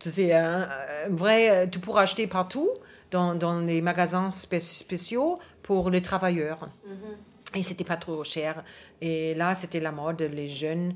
C'est 0.00 0.32
un, 0.34 0.68
un 1.06 1.08
vrai, 1.10 1.50
euh, 1.50 1.66
tu 1.66 1.78
pourras 1.78 2.02
acheter 2.02 2.26
partout 2.26 2.68
dans, 3.10 3.34
dans 3.34 3.60
les 3.60 3.80
magasins 3.80 4.30
spé- 4.30 4.58
spéciaux 4.60 5.38
pour 5.62 5.90
les 5.90 6.02
travailleurs. 6.02 6.68
Et 7.54 7.62
c'était 7.62 7.84
pas 7.84 7.96
trop 7.96 8.24
cher. 8.24 8.64
Et 9.00 9.34
là, 9.34 9.54
c'était 9.54 9.80
la 9.80 9.92
mode, 9.92 10.20
les 10.22 10.48
jeunes. 10.48 10.94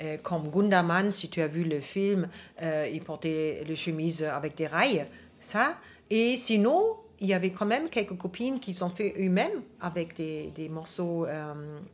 euh, 0.00 0.16
comme 0.22 0.48
Gundermann, 0.50 1.10
si 1.10 1.28
tu 1.28 1.40
as 1.42 1.48
vu 1.48 1.64
le 1.64 1.80
film, 1.80 2.28
euh, 2.62 2.88
il 2.92 3.02
portait 3.02 3.64
les 3.66 3.74
chemises 3.76 4.22
avec 4.22 4.54
des 4.54 4.68
rails, 4.68 5.06
ça. 5.40 5.76
Et 6.08 6.36
sinon, 6.36 6.96
il 7.20 7.26
y 7.26 7.34
avait 7.34 7.50
quand 7.50 7.66
même 7.66 7.88
quelques 7.88 8.16
copines 8.16 8.60
qui 8.60 8.72
sont 8.72 8.90
fait 8.90 9.12
eux-mêmes 9.18 9.60
avec 9.80 10.14
des, 10.16 10.52
des 10.54 10.68
morceaux 10.68 11.26
euh, 11.26 11.52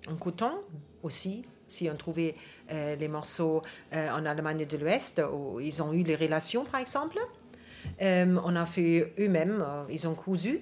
en 0.08 0.16
coton 0.16 0.50
aussi. 1.02 1.44
Si 1.68 1.88
on 1.90 1.96
trouvait 1.96 2.34
euh, 2.70 2.96
les 2.96 3.08
morceaux 3.08 3.62
euh, 3.92 4.10
en 4.10 4.24
Allemagne 4.26 4.66
de 4.66 4.76
l'Ouest, 4.76 5.20
où 5.32 5.60
ils 5.60 5.82
ont 5.82 5.92
eu 5.92 6.02
les 6.02 6.16
relations, 6.16 6.64
par 6.64 6.80
exemple. 6.80 7.18
Euh, 8.00 8.38
on 8.44 8.56
a 8.56 8.66
fait 8.66 9.12
eux-mêmes, 9.18 9.64
ils 9.90 10.06
ont 10.06 10.14
cousu 10.14 10.60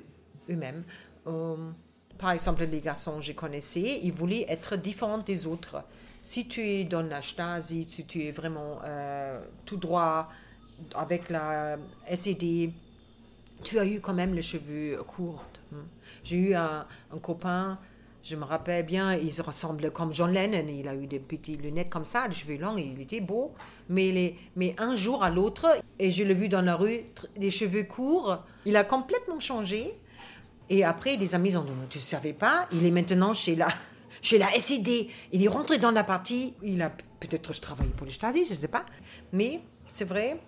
eux-mêmes. 0.51 0.85
Par 2.19 2.33
exemple, 2.33 2.65
les 2.65 2.81
garçons 2.81 3.17
que 3.17 3.23
je 3.23 3.33
connaissais, 3.33 4.01
ils 4.03 4.13
voulaient 4.13 4.47
être 4.49 4.77
différents 4.77 5.19
des 5.19 5.47
autres. 5.47 5.83
Si 6.23 6.47
tu 6.47 6.61
es 6.61 6.85
dans 6.85 7.03
la 7.03 7.21
Stasi, 7.23 7.85
si 7.89 8.07
tu 8.07 8.25
es 8.25 8.31
vraiment 8.31 8.81
tout 9.65 9.77
droit 9.77 10.29
avec 10.95 11.31
la 11.31 11.77
SED, 12.13 12.71
tu 13.63 13.79
as 13.79 13.87
eu 13.87 14.01
quand 14.01 14.15
même 14.15 14.35
les 14.35 14.43
cheveux 14.43 15.03
courts. 15.05 15.45
hein. 15.73 15.85
J'ai 16.25 16.37
eu 16.37 16.55
un 16.55 16.87
copain, 17.21 17.79
je 18.23 18.37
me 18.37 18.45
rappelle 18.45 18.87
bien, 18.87 19.15
il 19.15 19.33
se 19.33 19.43
ressemblait 19.43 19.91
comme 19.91 20.13
John 20.13 20.33
Lennon. 20.33 20.67
Il 20.69 20.87
a 20.87 20.95
eu 20.95 21.07
des 21.07 21.19
petites 21.19 21.61
lunettes 21.61 21.91
comme 21.91 22.05
ça, 22.05 22.29
les 22.29 22.35
cheveux 22.35 22.57
longs, 22.57 22.77
il 22.77 23.01
était 23.01 23.21
beau. 23.21 23.53
Mais, 23.89 24.13
les, 24.13 24.39
mais 24.55 24.77
un 24.79 24.95
jour 24.95 25.25
à 25.25 25.31
l'autre, 25.31 25.67
et 25.99 26.11
je 26.11 26.23
l'ai 26.23 26.35
vu 26.35 26.49
dans 26.49 26.63
la 26.63 26.77
rue, 26.77 27.01
les 27.37 27.51
cheveux 27.51 27.83
courts, 27.83 28.39
il 28.65 28.77
a 28.77 28.85
complètement 28.85 29.41
changé. 29.41 29.99
Et 30.71 30.85
après, 30.85 31.17
des 31.17 31.35
amis 31.35 31.57
ont 31.57 31.65
dit, 31.65 31.73
tu 31.91 31.99
ne 31.99 32.03
savais 32.03 32.33
pas, 32.33 32.69
il 32.73 32.87
est 32.87 32.93
maintenant 32.93 33.35
chez 33.35 33.57
la, 33.57 33.69
chez 34.23 34.39
la 34.39 34.49
SED. 34.51 35.09
Il 35.33 35.43
est 35.43 35.49
rentré 35.49 35.79
dans 35.79 35.91
la 35.91 36.05
partie, 36.05 36.55
il 36.63 36.81
a 36.81 36.91
peut-être 37.19 37.53
travaillé 37.61 37.91
pour 37.91 38.07
les 38.07 38.13
Stasi, 38.13 38.45
je 38.45 38.51
ne 38.51 38.59
sais 38.59 38.69
pas. 38.69 38.87
Mais 39.33 39.61
c'est 39.89 40.05
vrai, 40.05 40.39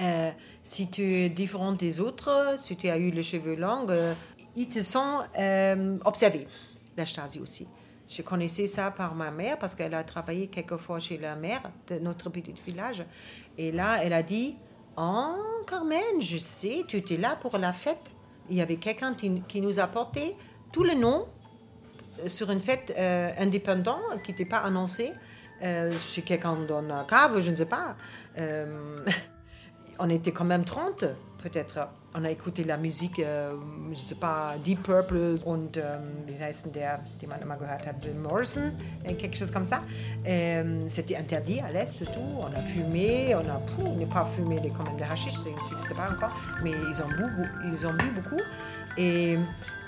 euh, 0.00 0.30
si 0.62 0.90
tu 0.90 1.02
es 1.02 1.28
différent 1.30 1.72
des 1.72 2.00
autres, 2.00 2.56
si 2.58 2.76
tu 2.76 2.88
as 2.88 2.98
eu 2.98 3.10
les 3.10 3.22
cheveux 3.22 3.56
longs, 3.56 3.86
euh, 3.88 4.12
ils 4.56 4.68
te 4.68 4.82
sont 4.82 5.20
euh, 5.38 5.98
observés, 6.04 6.46
la 6.96 7.06
Stasi 7.06 7.38
aussi. 7.38 7.68
Je 8.08 8.22
connaissais 8.22 8.66
ça 8.66 8.90
par 8.90 9.14
ma 9.14 9.30
mère 9.30 9.58
parce 9.58 9.74
qu'elle 9.74 9.94
a 9.94 10.04
travaillé 10.04 10.46
quelquefois 10.46 10.98
chez 10.98 11.18
la 11.18 11.34
mère 11.34 11.62
de 11.88 11.98
notre 11.98 12.30
petit 12.30 12.54
village. 12.66 13.04
Et 13.58 13.72
là, 13.72 13.98
elle 14.02 14.12
a 14.12 14.22
dit 14.22 14.56
Oh, 14.96 15.62
Carmen, 15.66 16.20
je 16.20 16.38
sais, 16.38 16.84
tu 16.86 16.96
étais 16.96 17.16
là 17.16 17.36
pour 17.36 17.58
la 17.58 17.72
fête. 17.72 18.10
Il 18.48 18.56
y 18.56 18.60
avait 18.60 18.76
quelqu'un 18.76 19.14
qui, 19.14 19.60
nous 19.60 19.78
a 19.80 19.88
porté 19.88 20.36
tout 20.72 20.84
le 20.84 20.94
nom 20.94 21.26
euh, 22.20 22.28
sur 22.28 22.50
une 22.50 22.60
fête 22.60 22.94
euh, 22.96 23.32
indépendante 23.38 24.22
qui 24.22 24.30
n'était 24.30 24.44
pas 24.44 24.58
annoncée 24.58 25.12
euh, 25.62 25.92
chez 25.98 26.20
quelqu'un 26.22 26.56
dans 26.68 26.82
la 26.82 27.04
cave, 27.08 27.40
je 27.40 27.50
ne 27.50 27.56
sais 27.56 27.66
pas. 27.66 27.96
Euh, 28.38 29.04
on 29.98 30.10
était 30.10 30.32
quand 30.32 30.44
même 30.44 30.64
30, 30.64 31.04
peut-être. 31.48 31.88
On 32.14 32.24
a 32.24 32.30
écouté 32.30 32.64
la 32.64 32.76
Musik, 32.76 33.18
äh, 33.18 33.50
je 33.92 33.98
sais 33.98 34.14
pas, 34.14 34.54
Deep 34.64 34.82
Purple 34.82 35.38
und, 35.44 35.76
ähm, 35.76 35.82
wie 36.26 36.34
heißt 36.34 36.66
denn 36.66 36.72
der, 36.72 37.04
den 37.20 37.28
man 37.28 37.40
immer 37.40 37.56
gehört 37.56 37.86
hat, 37.86 37.96
Morrison, 38.20 38.72
quelque 39.04 39.36
chose 39.36 39.52
comme 39.52 39.66
ça. 39.66 39.80
C'était 40.88 41.16
interdit 41.16 41.60
à 41.60 41.70
l'Est, 41.70 42.04
tout. 42.04 42.20
On 42.38 42.46
a 42.46 42.62
fumé, 42.72 43.34
on 43.34 43.48
a, 43.48 43.60
pas 44.06 44.24
fumé 44.34 44.58
les, 44.60 44.70
quand 44.70 44.84
même 44.84 44.96
de 44.96 45.04
hashish, 45.04 45.34
ça 45.34 45.50
n'existe 45.50 45.94
pas 45.94 46.10
encore, 46.10 46.34
mais 46.64 46.70
ils 46.70 47.02
ont, 47.02 47.08
bu, 47.08 47.24
ils 47.72 47.86
ont 47.86 47.92
bu 47.94 48.10
beaucoup. 48.10 48.42
Et 48.96 49.36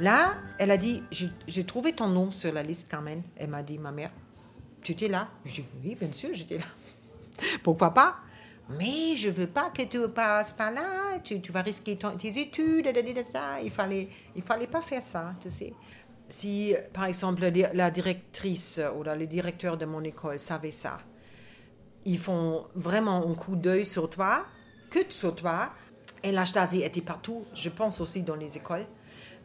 là, 0.01 0.35
elle 0.59 0.71
a 0.71 0.77
dit, 0.77 1.03
j'ai 1.47 1.65
trouvé 1.65 1.95
ton 1.95 2.09
nom 2.09 2.31
sur 2.31 2.53
la 2.53 2.63
liste, 2.63 2.91
Carmen. 2.91 3.23
Elle 3.37 3.49
m'a 3.49 3.63
dit, 3.63 3.79
ma 3.79 3.91
mère, 3.91 4.11
tu 4.83 4.93
étais 4.93 5.09
là? 5.09 5.29
J'ai 5.45 5.63
dit, 5.63 5.69
oui, 5.83 5.97
bien 5.99 6.13
sûr, 6.13 6.31
j'étais 6.35 6.59
là. 6.59 6.67
Pourquoi 7.63 7.95
pas? 7.95 8.17
Mais 8.69 9.17
je 9.17 9.31
veux 9.31 9.47
pas 9.47 9.71
que 9.71 9.83
tu 9.83 10.09
passes 10.09 10.53
par 10.53 10.71
là, 10.71 11.19
tu, 11.25 11.41
vas 11.51 11.63
risquer 11.63 11.97
tes 11.97 12.39
études, 12.39 12.93
il 13.63 13.71
fallait, 13.71 14.09
il 14.37 14.43
fallait 14.43 14.67
pas 14.67 14.83
faire 14.83 15.03
ça, 15.03 15.35
tu 15.41 15.51
sais. 15.51 15.73
Si, 16.29 16.75
par 16.93 17.07
exemple, 17.07 17.41
la 17.49 17.73
la 17.73 17.91
directrice 17.91 18.81
ou 18.97 19.03
le 19.03 19.27
directeur 19.27 19.79
de 19.79 19.87
mon 19.87 20.05
école 20.05 20.39
savait 20.39 20.71
ça, 20.71 20.99
ils 22.05 22.19
font 22.19 22.67
vraiment 22.75 23.27
un 23.29 23.35
coup 23.35 23.57
d'œil 23.57 23.87
sur 23.87 24.09
toi, 24.11 24.45
que 24.91 25.01
sur 25.11 25.35
toi. 25.35 25.71
Et 26.23 26.33
la 26.33 26.45
Stasi 26.45 26.83
était 26.83 27.01
partout, 27.01 27.45
je 27.55 27.69
pense 27.69 28.01
aussi 28.01 28.23
dans 28.23 28.35
les 28.35 28.57
écoles. 28.57 28.87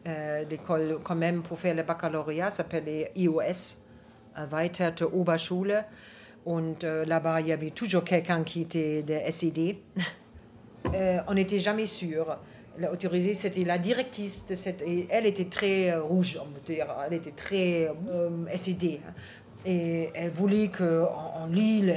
Euh, 0.06 0.44
L'école, 0.44 0.98
quand 1.02 1.14
même, 1.14 1.42
pour 1.42 1.58
faire 1.58 1.74
le 1.74 1.82
baccalauréat, 1.82 2.50
s'appelait 2.50 3.12
IOS, 3.16 3.76
Erweiterte 4.36 5.02
Oberschule. 5.02 5.84
Und 6.46 6.84
euh, 6.84 7.04
là-bas, 7.04 7.40
il 7.40 7.48
y 7.48 7.52
avait 7.52 7.70
toujours 7.70 8.04
quelqu'un 8.04 8.42
qui 8.42 8.62
était 8.62 9.02
de 9.02 9.18
SED. 9.30 9.76
Euh, 10.94 11.18
on 11.28 11.34
n'était 11.34 11.60
jamais 11.60 11.86
sûr. 11.86 12.36
L'autorisée, 12.78 13.32
c'était 13.32 13.62
la 13.62 13.78
directrice. 13.78 14.44
Elle 15.08 15.24
était 15.24 15.46
très 15.46 15.90
euh, 15.90 16.02
rouge, 16.02 16.38
on 16.40 16.46
peut 16.46 16.60
dire. 16.72 16.86
Elle 17.06 17.14
était 17.14 17.30
très 17.30 17.88
euh, 18.12 18.28
SED. 18.54 19.00
hein. 19.06 19.12
Et 19.64 20.10
elle 20.14 20.30
voulait 20.30 20.68
qu'on 20.68 21.08
on 21.42 21.46
lit 21.46 21.80
le, 21.80 21.94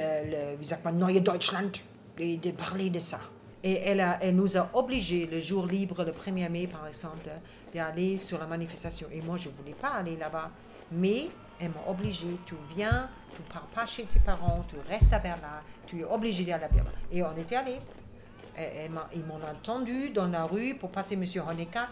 le, 0.55 0.91
Neue 0.93 1.19
Deutschland 1.19 1.71
et 2.17 2.37
de 2.37 2.51
parler 2.51 2.89
de 2.89 2.99
ça. 2.99 3.19
Et 3.61 3.73
elle, 3.73 3.99
a, 3.99 4.19
elle 4.21 4.35
nous 4.35 4.55
a 4.55 4.69
obligés, 4.73 5.27
le 5.29 5.41
jour 5.41 5.65
libre, 5.65 6.05
le 6.05 6.13
1er 6.13 6.49
mai 6.49 6.67
par 6.67 6.87
exemple, 6.87 7.27
d'aller 7.73 8.17
sur 8.17 8.39
la 8.39 8.47
manifestation. 8.47 9.07
Et 9.11 9.21
moi, 9.21 9.35
je 9.35 9.49
ne 9.49 9.53
voulais 9.53 9.75
pas 9.79 9.89
aller 9.89 10.15
là-bas. 10.15 10.49
Mais 10.93 11.27
elle 11.59 11.69
m'a 11.69 11.83
obligé, 11.87 12.27
tu 12.45 12.55
viens, 12.75 13.09
tu 13.35 13.41
ne 13.41 13.47
pars 13.53 13.67
pas 13.67 13.85
chez 13.85 14.03
tes 14.03 14.19
parents, 14.19 14.63
tu 14.67 14.75
restes 14.89 15.13
à 15.13 15.19
Berlin, 15.19 15.61
tu 15.85 16.01
es 16.01 16.03
obligé 16.03 16.43
d'aller 16.43 16.65
à 16.65 16.67
Berlin. 16.67 16.91
Et 17.11 17.23
on 17.23 17.35
était 17.37 17.55
allés. 17.55 17.79
Ils 19.13 19.23
m'ont 19.23 19.39
entendu 19.47 20.09
dans 20.09 20.27
la 20.27 20.45
rue 20.45 20.75
pour 20.75 20.89
passer 20.89 21.13
M. 21.13 21.23
Honecker. 21.47 21.87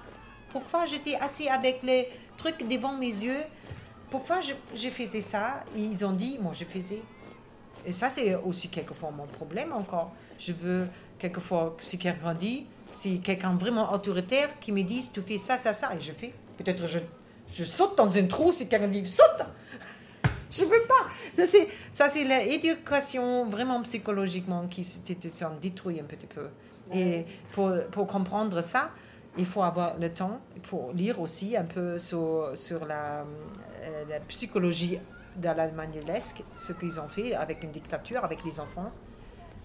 Pourquoi 0.49 0.85
j'étais 0.85 1.15
assis 1.15 1.47
avec 1.47 1.83
les 1.83 2.09
trucs 2.37 2.67
devant 2.67 2.93
mes 2.93 3.07
yeux? 3.07 3.43
Pourquoi 4.09 4.41
je, 4.41 4.53
je 4.75 4.89
faisais 4.89 5.21
ça? 5.21 5.63
Ils 5.75 6.03
ont 6.05 6.13
dit, 6.13 6.39
moi 6.39 6.53
je 6.53 6.65
faisais. 6.65 7.01
Et 7.85 7.91
ça, 7.91 8.09
c'est 8.09 8.33
aussi 8.35 8.69
quelquefois 8.69 9.11
mon 9.11 9.27
problème 9.27 9.73
encore. 9.73 10.11
Je 10.39 10.53
veux, 10.53 10.87
quelquefois, 11.19 11.77
si 11.81 11.99
quelqu'un 11.99 12.33
dit, 12.33 12.65
si 12.93 13.19
quelqu'un 13.19 13.55
vraiment 13.55 13.93
autoritaire 13.93 14.59
qui 14.59 14.71
me 14.71 14.81
dise, 14.81 15.11
tu 15.11 15.21
fais 15.21 15.37
ça, 15.37 15.57
ça, 15.57 15.73
ça, 15.73 15.93
et 15.95 15.99
je 15.99 16.11
fais. 16.11 16.33
Peut-être 16.57 16.87
je, 16.87 16.99
je 17.51 17.63
saute 17.63 17.97
dans 17.97 18.17
un 18.17 18.25
trou 18.25 18.51
si 18.51 18.67
quelqu'un 18.67 18.87
dit, 18.87 19.05
saute 19.07 19.45
Je 20.51 20.63
veux 20.63 20.83
pas. 20.87 21.07
Ça, 21.35 21.47
c'est, 21.47 21.67
ça, 21.91 22.09
c'est 22.09 22.23
l'éducation 22.23 23.45
vraiment 23.45 23.81
psychologiquement 23.81 24.67
qui 24.67 24.83
se 24.83 24.99
se 24.99 25.29
sont 25.29 25.55
détruit 25.61 25.99
un 25.99 26.05
petit 26.05 26.27
peu. 26.27 26.47
Et 26.93 27.25
pour, 27.51 27.71
pour 27.91 28.07
comprendre 28.07 28.61
ça, 28.61 28.91
il 29.37 29.45
faut 29.45 29.63
avoir 29.63 29.97
le 29.97 30.13
temps, 30.13 30.39
il 30.55 30.61
faut 30.63 30.91
lire 30.93 31.19
aussi 31.19 31.57
un 31.57 31.65
peu 31.65 31.99
sur, 31.99 32.51
sur 32.55 32.85
la, 32.85 33.25
euh, 33.81 34.03
la 34.09 34.19
psychologie 34.21 34.99
de 35.35 35.47
l'Allemagne 35.47 35.99
de 36.01 36.05
l'Est, 36.07 36.35
ce 36.55 36.73
qu'ils 36.73 36.99
ont 36.99 37.07
fait 37.09 37.33
avec 37.33 37.63
une 37.63 37.71
dictature, 37.71 38.23
avec 38.23 38.43
les 38.45 38.59
enfants. 38.59 38.91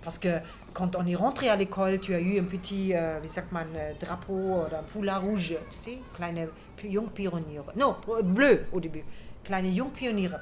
Parce 0.03 0.19
que 0.19 0.41
quand 0.73 0.97
on 0.97 1.07
est 1.07 1.15
rentré 1.15 1.49
à 1.49 1.57
l'école, 1.57 2.01
tu 2.01 2.15
as 2.15 2.21
eu 2.21 2.39
un 2.39 2.45
petit, 2.45 2.95
euh, 2.95 3.21
wie 3.23 3.29
sagt 3.29 3.53
man, 3.53 3.67
euh, 3.75 3.93
drapeau, 4.01 4.65
oder 4.67 4.83
foulard 4.89 5.23
rouge, 5.23 5.55
tu 5.71 5.77
sais, 5.77 5.99
kleine 6.17 6.49
Jungpioniere. 6.89 7.73
Non, 7.77 7.97
euh, 8.09 8.23
bleu 8.23 8.67
au 8.73 8.81
début. 8.81 9.05
Kleine 9.45 9.75
Jungpioniere. 9.75 10.39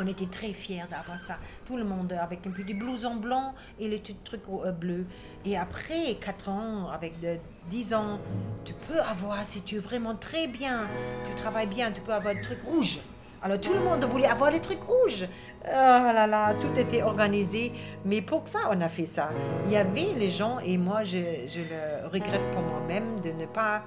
On 0.00 0.06
était 0.06 0.26
très 0.26 0.54
fiers 0.54 0.84
d'avoir 0.90 1.18
ça. 1.18 1.36
Tout 1.66 1.76
le 1.76 1.84
monde 1.84 2.14
avec 2.14 2.46
un 2.46 2.50
petit 2.50 2.72
blouson 2.72 3.16
blanc 3.16 3.54
et 3.78 3.88
les 3.88 4.00
trucs 4.00 4.40
euh, 4.48 4.72
bleus. 4.72 5.04
Et 5.44 5.58
après 5.58 6.14
4 6.14 6.48
ans, 6.48 6.88
avec 6.90 7.20
de 7.20 7.36
10 7.68 7.92
ans, 7.92 8.18
tu 8.64 8.72
peux 8.88 9.00
avoir, 9.00 9.44
si 9.44 9.60
tu 9.62 9.76
es 9.76 9.78
vraiment 9.78 10.14
très 10.14 10.48
bien, 10.48 10.86
tu 11.24 11.34
travailles 11.34 11.66
bien, 11.66 11.92
tu 11.92 12.00
peux 12.00 12.14
avoir 12.14 12.34
des 12.34 12.40
trucs 12.40 12.62
rouges. 12.62 13.00
Alors 13.42 13.60
tout 13.60 13.74
le 13.74 13.80
monde 13.80 14.04
voulait 14.04 14.28
avoir 14.28 14.50
les 14.50 14.60
trucs 14.60 14.82
rouges. 14.82 15.26
Oh 15.64 15.68
là 16.12 16.26
là, 16.26 16.54
tout 16.54 16.76
était 16.78 17.02
organisé. 17.02 17.72
Mais 18.04 18.20
pourquoi 18.20 18.62
on 18.70 18.80
a 18.80 18.88
fait 18.88 19.06
ça? 19.06 19.30
Il 19.66 19.72
y 19.72 19.76
avait 19.76 20.12
les 20.16 20.30
gens, 20.30 20.58
et 20.58 20.76
moi 20.76 21.04
je, 21.04 21.18
le 21.18 22.08
regrette 22.08 22.50
pour 22.52 22.62
moi-même 22.62 23.20
de 23.20 23.30
ne 23.30 23.46
pas 23.46 23.82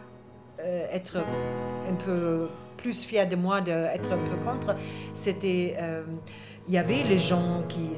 euh, 0.59 0.87
être 0.91 1.17
un 1.89 1.95
peu 1.95 2.49
plus 2.77 3.03
fier 3.03 3.27
de 3.27 3.35
moi, 3.35 3.61
d'être 3.61 4.11
un 4.11 4.17
peu 4.17 4.37
contre, 4.45 4.75
c'était. 5.13 5.75
euh, 5.79 6.03
il 6.67 6.73
y 6.73 6.77
avait 6.79 7.03
les 7.03 7.19
gens 7.19 7.63
qui, 7.69 7.89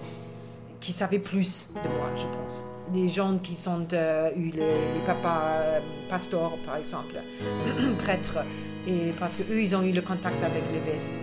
qui 0.81 0.91
savaient 0.91 1.19
plus 1.19 1.67
de 1.75 1.87
moi, 1.87 2.09
je 2.17 2.23
pense. 2.23 2.65
Les 2.93 3.07
gens 3.07 3.37
qui 3.37 3.55
sont 3.55 3.87
euh, 3.93 4.29
eu 4.35 4.49
les, 4.49 4.93
les 4.93 4.99
papas 5.05 5.79
pasteurs, 6.09 6.57
par 6.65 6.75
exemple, 6.77 7.15
prêtres, 7.99 8.39
et 8.87 9.13
parce 9.19 9.35
qu'eux, 9.37 9.61
ils 9.61 9.75
ont 9.75 9.83
eu 9.83 9.91
le 9.91 10.01
contact 10.01 10.43
avec 10.43 10.63
les 10.73 10.79
vestes. 10.79 11.13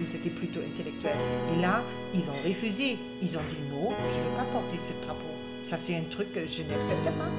Ils 0.00 0.16
étaient 0.16 0.30
plutôt 0.30 0.60
intellectuels. 0.60 1.16
Et 1.56 1.60
là, 1.60 1.82
ils 2.14 2.28
ont 2.30 2.48
refusé. 2.48 2.98
Ils 3.22 3.36
ont 3.36 3.46
dit 3.50 3.56
non, 3.70 3.90
je 4.12 4.18
ne 4.18 4.24
veux 4.24 4.36
pas 4.36 4.44
porter 4.44 4.78
ce 4.80 4.92
drapeau. 5.04 5.26
Ça, 5.64 5.76
c'est 5.76 5.96
un 5.96 6.04
truc 6.10 6.32
que 6.32 6.46
je 6.46 6.62
n'accepte 6.62 7.04
pas. 7.04 7.30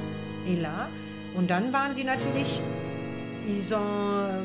Et 0.48 0.56
là, 0.56 0.90
und 1.38 1.48
dann 1.50 1.72
waren 1.72 1.94
sie 1.94 2.04
natürlich, 2.04 2.62
ils 3.48 3.74
ont 3.74 3.78
euh, 3.78 4.44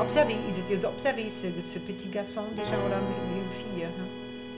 observé, 0.00 0.36
ils 0.48 0.58
étaient 0.58 0.84
observés, 0.84 1.30
ce, 1.30 1.78
petit 1.78 2.08
garçon 2.08 2.42
déjà, 2.54 2.76
ou 2.76 3.36
une 3.36 3.54
fille. 3.56 3.84
hein. 3.84 4.04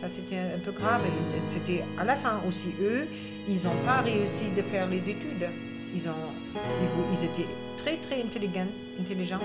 Ça, 0.00 0.08
c'était 0.08 0.38
un 0.56 0.58
peu 0.58 0.72
grave. 0.72 1.02
C'était 1.46 1.84
à 1.96 2.04
la 2.04 2.16
fin 2.16 2.40
aussi, 2.46 2.74
eux, 2.82 3.06
ils 3.48 3.62
n'ont 3.64 3.80
pas 3.86 4.00
réussi 4.02 4.50
de 4.56 4.62
faire 4.62 4.88
les 4.88 5.08
études. 5.08 5.48
Ils, 5.94 6.08
ont, 6.08 6.32
ils, 6.54 7.18
ils 7.18 7.24
étaient 7.24 7.48
très, 7.78 7.96
très 7.96 8.20
intelligents, 8.22 8.66
intelligents, 9.00 9.40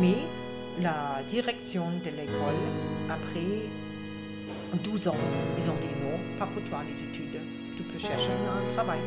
mais 0.00 0.26
la 0.80 1.22
direction 1.28 1.90
de 2.04 2.10
l'école, 2.10 2.54
après 3.08 3.68
12 4.82 5.08
ans, 5.08 5.16
ils 5.56 5.70
ont 5.70 5.76
dit 5.76 5.88
non, 6.02 6.18
pas 6.38 6.46
pour 6.46 6.62
toi 6.64 6.80
les 6.86 7.00
études. 7.00 7.40
Tu 7.76 7.82
peux 7.82 7.98
chercher 7.98 8.30
un 8.32 8.72
travail. 8.74 9.00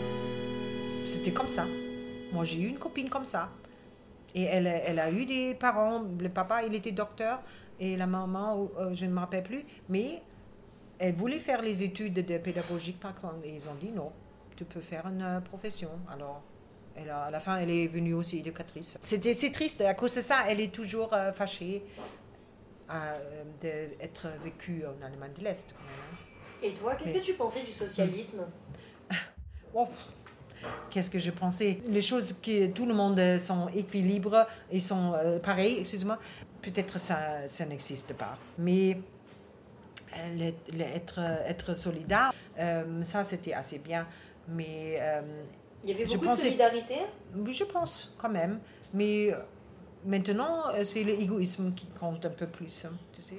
C'était 1.06 1.32
comme 1.32 1.48
ça. 1.48 1.66
Moi, 2.32 2.44
j'ai 2.44 2.60
eu 2.60 2.68
une 2.68 2.78
copine 2.78 3.10
comme 3.10 3.26
ça. 3.26 3.50
Et 4.36 4.44
elle, 4.44 4.68
elle 4.68 5.00
a 5.00 5.12
eu 5.12 5.26
des 5.26 5.56
parents. 5.56 6.04
Le 6.20 6.30
papa, 6.30 6.64
il 6.64 6.76
était 6.76 6.92
docteur. 6.92 7.42
Et 7.80 7.96
la 7.96 8.08
maman, 8.08 8.70
euh, 8.80 8.94
je 8.94 9.06
ne 9.06 9.12
me 9.12 9.20
rappelle 9.20 9.44
plus. 9.44 9.64
Mais 9.90 10.22
elle 11.00 11.14
voulait 11.14 11.40
faire 11.40 11.62
les 11.62 11.84
études 11.84 12.14
de 12.14 12.38
pédagogique, 12.38 13.00
par. 13.00 13.14
Et 13.44 13.56
ils 13.56 13.70
ont 13.70 13.76
dit 13.80 13.92
non, 13.92 14.12
tu 14.56 14.66
peux 14.66 14.82
faire 14.82 15.08
une 15.08 15.22
euh, 15.22 15.40
profession. 15.40 15.90
Alors, 16.12 16.44
elle 16.98 17.10
a- 17.10 17.24
à 17.26 17.32
la 17.32 17.40
fin, 17.40 17.58
elle 17.58 17.70
est 17.70 17.88
venue 17.88 18.14
aussi 18.14 18.40
éducatrice. 18.40 18.98
C'était 19.02 19.34
c'est 19.34 19.52
triste. 19.52 19.82
À 19.82 19.94
cause 19.94 20.16
de 20.16 20.22
ça, 20.22 20.44
elle 20.50 20.60
est 20.60 20.74
toujours 20.74 21.14
euh, 21.14 21.32
fâchée 21.32 21.84
euh, 22.92 23.44
d'être 23.62 24.28
vécue 24.44 24.84
en 24.86 25.06
Allemagne 25.06 25.34
de 25.38 25.44
l'Est. 25.44 25.74
hein. 25.78 26.16
Et 26.64 26.74
toi, 26.74 26.96
qu'est-ce 26.96 27.14
que 27.14 27.24
tu 27.24 27.34
pensais 27.34 27.64
du 27.64 27.72
socialisme? 27.72 28.46
Oh, 29.74 29.88
Qu'est-ce 30.90 31.12
que 31.12 31.20
je 31.20 31.30
pensais? 31.30 31.80
Les 31.88 32.02
choses 32.02 32.34
que 32.42 32.68
tout 32.68 32.88
le 32.88 32.94
monde 32.96 33.38
sont 33.38 33.68
équilibres 33.68 34.48
et 34.72 34.80
sont 34.80 35.14
euh, 35.14 35.38
pareils, 35.38 35.78
excuse-moi, 35.82 36.18
peut-être 36.64 37.00
ça, 37.00 37.48
ça 37.48 37.66
n'existe 37.66 38.14
pas. 38.14 38.38
Mais 38.58 38.98
le- 40.36 40.54
le- 40.74 40.82
être, 40.82 41.20
être 41.46 41.76
solidaire, 41.76 42.34
euh, 42.58 43.04
ça 43.04 43.24
c'était 43.24 43.54
assez 43.54 43.78
bien. 43.78 44.08
Mais 44.48 44.98
Il 45.84 45.90
y 45.92 45.94
avait 45.94 46.06
beaucoup 46.06 46.28
de 46.28 46.32
solidarité 46.32 46.96
je 47.50 47.64
pense 47.64 48.14
quand 48.18 48.30
même. 48.30 48.60
Mais 48.94 49.32
euh, 49.32 49.38
maintenant, 50.06 50.68
euh, 50.74 50.86
c'est 50.86 51.04
l'égoïsme 51.04 51.74
qui 51.74 51.86
compte 52.00 52.26
un 52.26 52.30
peu 52.30 52.48
plus. 52.48 52.86
hein, 52.86 52.94
tu 53.14 53.22
sais. 53.22 53.36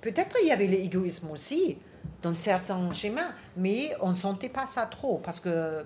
Peut-être 0.00 0.36
il 0.42 0.48
y 0.48 0.52
avait 0.52 0.66
l'égoïsme 0.66 1.30
aussi 1.30 1.76
dans 2.22 2.34
certains 2.34 2.90
schémas, 2.90 3.32
mais 3.56 3.94
on 4.00 4.10
ne 4.10 4.16
sentait 4.16 4.48
pas 4.48 4.66
ça 4.66 4.86
trop 4.86 5.18
parce 5.22 5.40
que 5.40 5.48
euh, 5.48 5.84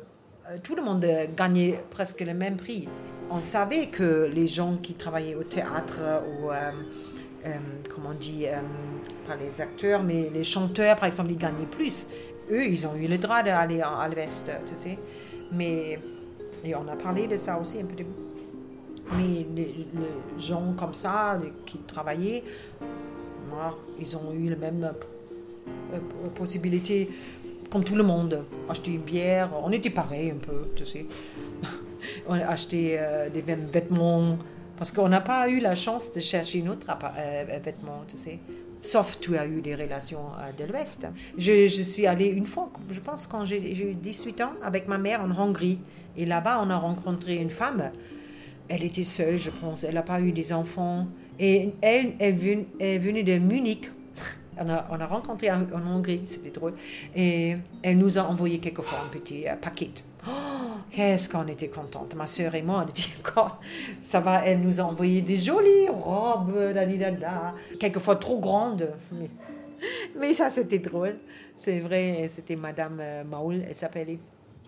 tout 0.63 0.75
le 0.75 0.83
monde 0.83 1.05
gagnait 1.37 1.81
presque 1.91 2.21
le 2.21 2.35
même 2.35 2.57
prix. 2.57 2.89
On 3.31 3.43
savait 3.43 3.87
que 3.87 4.31
les 4.33 4.47
gens 4.47 4.77
qui 4.77 4.95
travaillaient 4.95 5.35
au 5.35 5.45
théâtre 5.45 6.01
ou, 6.29 6.51
euh, 6.51 6.71
euh, 7.47 7.51
comment 7.93 8.11
on 8.11 8.15
dit, 8.15 8.47
euh, 8.47 8.61
pas 9.27 9.37
les 9.37 9.61
acteurs, 9.61 10.03
mais 10.03 10.31
les 10.33 10.45
chanteurs, 10.45 10.97
par 10.97 11.07
exemple, 11.07 11.31
ils 11.31 11.39
gagnaient 11.39 11.67
plus. 11.67 12.07
Eux, 12.51 12.67
ils 12.67 12.87
ont 12.87 12.95
eu 12.95 13.07
le 13.07 13.17
droit 13.19 13.43
d'aller 13.43 13.81
à 13.81 14.07
l'ouest, 14.09 14.51
tu 14.69 14.77
sais. 14.77 14.99
Mais 15.53 15.99
et 16.65 16.75
on 16.75 16.89
a 16.89 16.97
parlé 16.97 17.27
de 17.27 17.37
ça 17.37 17.59
aussi 17.59 17.79
un 17.81 17.85
peu. 17.85 18.03
Mais 19.17 19.47
les, 19.55 19.87
gens 20.39 20.73
comme 20.79 20.95
ça, 20.95 21.39
qui 21.67 21.79
travaillaient, 21.79 22.43
ils 24.01 24.17
ont 24.17 24.33
eu 24.33 24.49
la 24.49 24.57
même 24.57 24.85
euh, 24.85 25.95
euh, 25.95 26.29
possibilité 26.35 27.11
comme 27.71 27.85
tout 27.85 27.95
le 27.95 28.03
monde. 28.03 28.45
Acheter 28.69 28.93
une 28.93 29.03
bière, 29.03 29.51
on 29.63 29.71
était 29.71 29.91
pareil 29.91 30.31
un 30.31 30.39
peu, 30.39 30.65
tu 30.75 30.87
sais. 30.87 31.07
on 32.29 32.35
a 32.35 32.47
acheté 32.47 32.97
euh, 32.99 33.29
des 33.29 33.43
mêmes 33.43 33.67
vêtements 33.67 34.39
parce 34.77 34.91
qu'on 34.91 35.09
n'a 35.09 35.21
pas 35.21 35.49
eu 35.49 35.61
la 35.61 35.75
chance 35.75 36.13
de 36.13 36.21
chercher 36.21 36.63
notre 36.63 36.87
euh, 36.91 37.45
vêtements, 37.63 38.05
tu 38.09 38.17
sais. 38.17 38.39
Sauf 38.85 39.19
tu 39.19 39.39
as 39.39 39.47
eu 39.47 39.63
des 39.63 39.75
relations 39.75 40.27
euh, 40.39 40.53
de 40.53 40.71
l'Ouest. 40.71 41.07
Je, 41.39 41.67
suis 41.83 42.07
allée 42.07 42.27
une 42.27 42.47
fois, 42.47 42.71
je 42.91 43.01
pense 43.01 43.27
quand 43.27 43.47
j'ai 43.47 43.57
eu 43.83 43.95
18 43.95 44.41
ans, 44.43 44.53
avec 44.63 44.87
ma 44.89 44.99
mère 44.99 45.23
en 45.23 45.31
Hongrie. 45.41 45.79
Et 46.19 46.27
là-bas, 46.27 46.61
on 46.63 46.69
a 46.69 46.77
rencontré 46.77 47.37
une 47.37 47.49
femme. 47.49 47.91
Elle 48.69 48.83
était 48.85 49.05
seule, 49.05 49.39
je 49.39 49.49
pense. 49.49 49.85
Elle 49.85 49.95
n'a 49.95 50.03
pas 50.03 50.21
eu 50.21 50.33
des 50.33 50.53
enfants. 50.53 51.07
Et 51.41 51.71
elle, 51.81 52.13
elle, 52.19 52.35
ven- 52.35 52.67
elle 52.79 53.01
venait 53.01 53.23
de 53.23 53.39
Munich. 53.39 53.91
On 54.61 54.69
a, 54.69 54.87
on 54.89 55.01
a 55.01 55.07
rencontré 55.07 55.51
en, 55.51 55.63
en 55.75 55.97
Hongrie, 55.97 56.21
c'était 56.27 56.51
drôle. 56.51 56.75
Et 57.17 57.57
elle 57.83 57.99
nous 57.99 58.19
a 58.19 58.23
envoyé 58.23 58.59
quelquefois 58.61 59.01
un 59.05 59.09
petit 59.09 59.49
euh, 59.49 59.57
paquet. 59.57 59.91
Oh, 60.27 60.31
qu'est-ce 60.91 61.29
qu'on 61.29 61.47
était 61.49 61.69
contente. 61.69 62.15
Ma 62.15 62.27
sœur 62.27 62.55
et 62.55 62.63
moi, 62.63 62.85
on 62.89 62.93
dit 62.93 63.13
encore, 63.21 63.61
ça 64.01 64.21
va, 64.21 64.45
elle 64.47 64.61
nous 64.61 64.81
a 64.81 64.85
envoyé 64.85 65.21
des 65.23 65.37
jolies 65.39 65.89
robes, 65.91 66.55
da, 66.73 66.87
da, 66.87 66.97
da, 66.97 67.11
da. 67.11 67.55
quelquefois 67.79 68.17
trop 68.17 68.39
grandes. 68.41 68.89
Mais, 69.13 69.31
mais 70.19 70.35
ça, 70.35 70.49
c'était 70.51 70.79
drôle. 70.79 71.19
C'est 71.57 71.81
vrai, 71.81 72.29
c'était 72.35 72.57
Madame 72.57 72.99
euh, 73.01 73.25
Maul, 73.25 73.63
elle 73.69 73.75
s'appelait. 73.75 74.19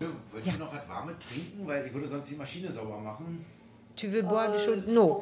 Ja, 0.01 0.09
Wollt 0.31 0.47
ihr 0.47 0.59
noch 0.59 0.73
was 0.73 0.87
Warmes 0.89 1.15
trinken? 1.19 1.67
Weil 1.67 1.87
ich 1.87 1.95
würde 1.95 2.07
sonst 2.07 2.29
die 2.29 2.37
Maschine 2.37 2.71
sauber 2.71 2.99
machen. 2.99 3.39
Tu 3.97 4.09
veux 4.09 4.21
boire 4.21 4.53
des 4.53 4.59
Euh, 4.59 4.67
choses? 4.67 4.87
Non, 4.89 5.19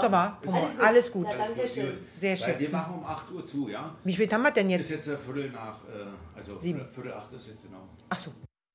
ça 0.00 0.08
va. 0.08 0.36
Pour 0.42 0.50
moi, 0.52 0.62
Alles 0.62 0.72
gut. 0.74 0.82
alles 0.84 1.10
gut. 1.12 1.26
Na, 1.30 1.46
danke 1.46 1.68
schön. 1.68 1.92
Sehr 2.18 2.36
schön. 2.36 2.58
wir 2.58 2.70
machen 2.70 2.94
um 2.98 3.04
8 3.06 3.30
Uhr 3.32 3.46
zu, 3.46 3.68
ja? 3.68 3.94
Wie 4.02 4.12
spät 4.12 4.32
haben 4.32 4.42
wir 4.42 4.50
denn 4.50 4.68
Ist 4.70 4.90
jetzt? 4.90 5.06
jetzt 5.06 5.14
äh, 5.14 5.16
Viertel 5.16 5.50
nach, 5.52 5.76
äh, 5.84 6.36
also 6.36 6.58
Sieben. 6.58 6.80
Viertel, 6.80 6.92
Viertel 6.94 7.12
acht 7.12 7.32
ist 7.34 7.46
jetzt 7.46 7.62
genau. 7.66 7.82
Ach 8.08 8.18
so. 8.18 8.32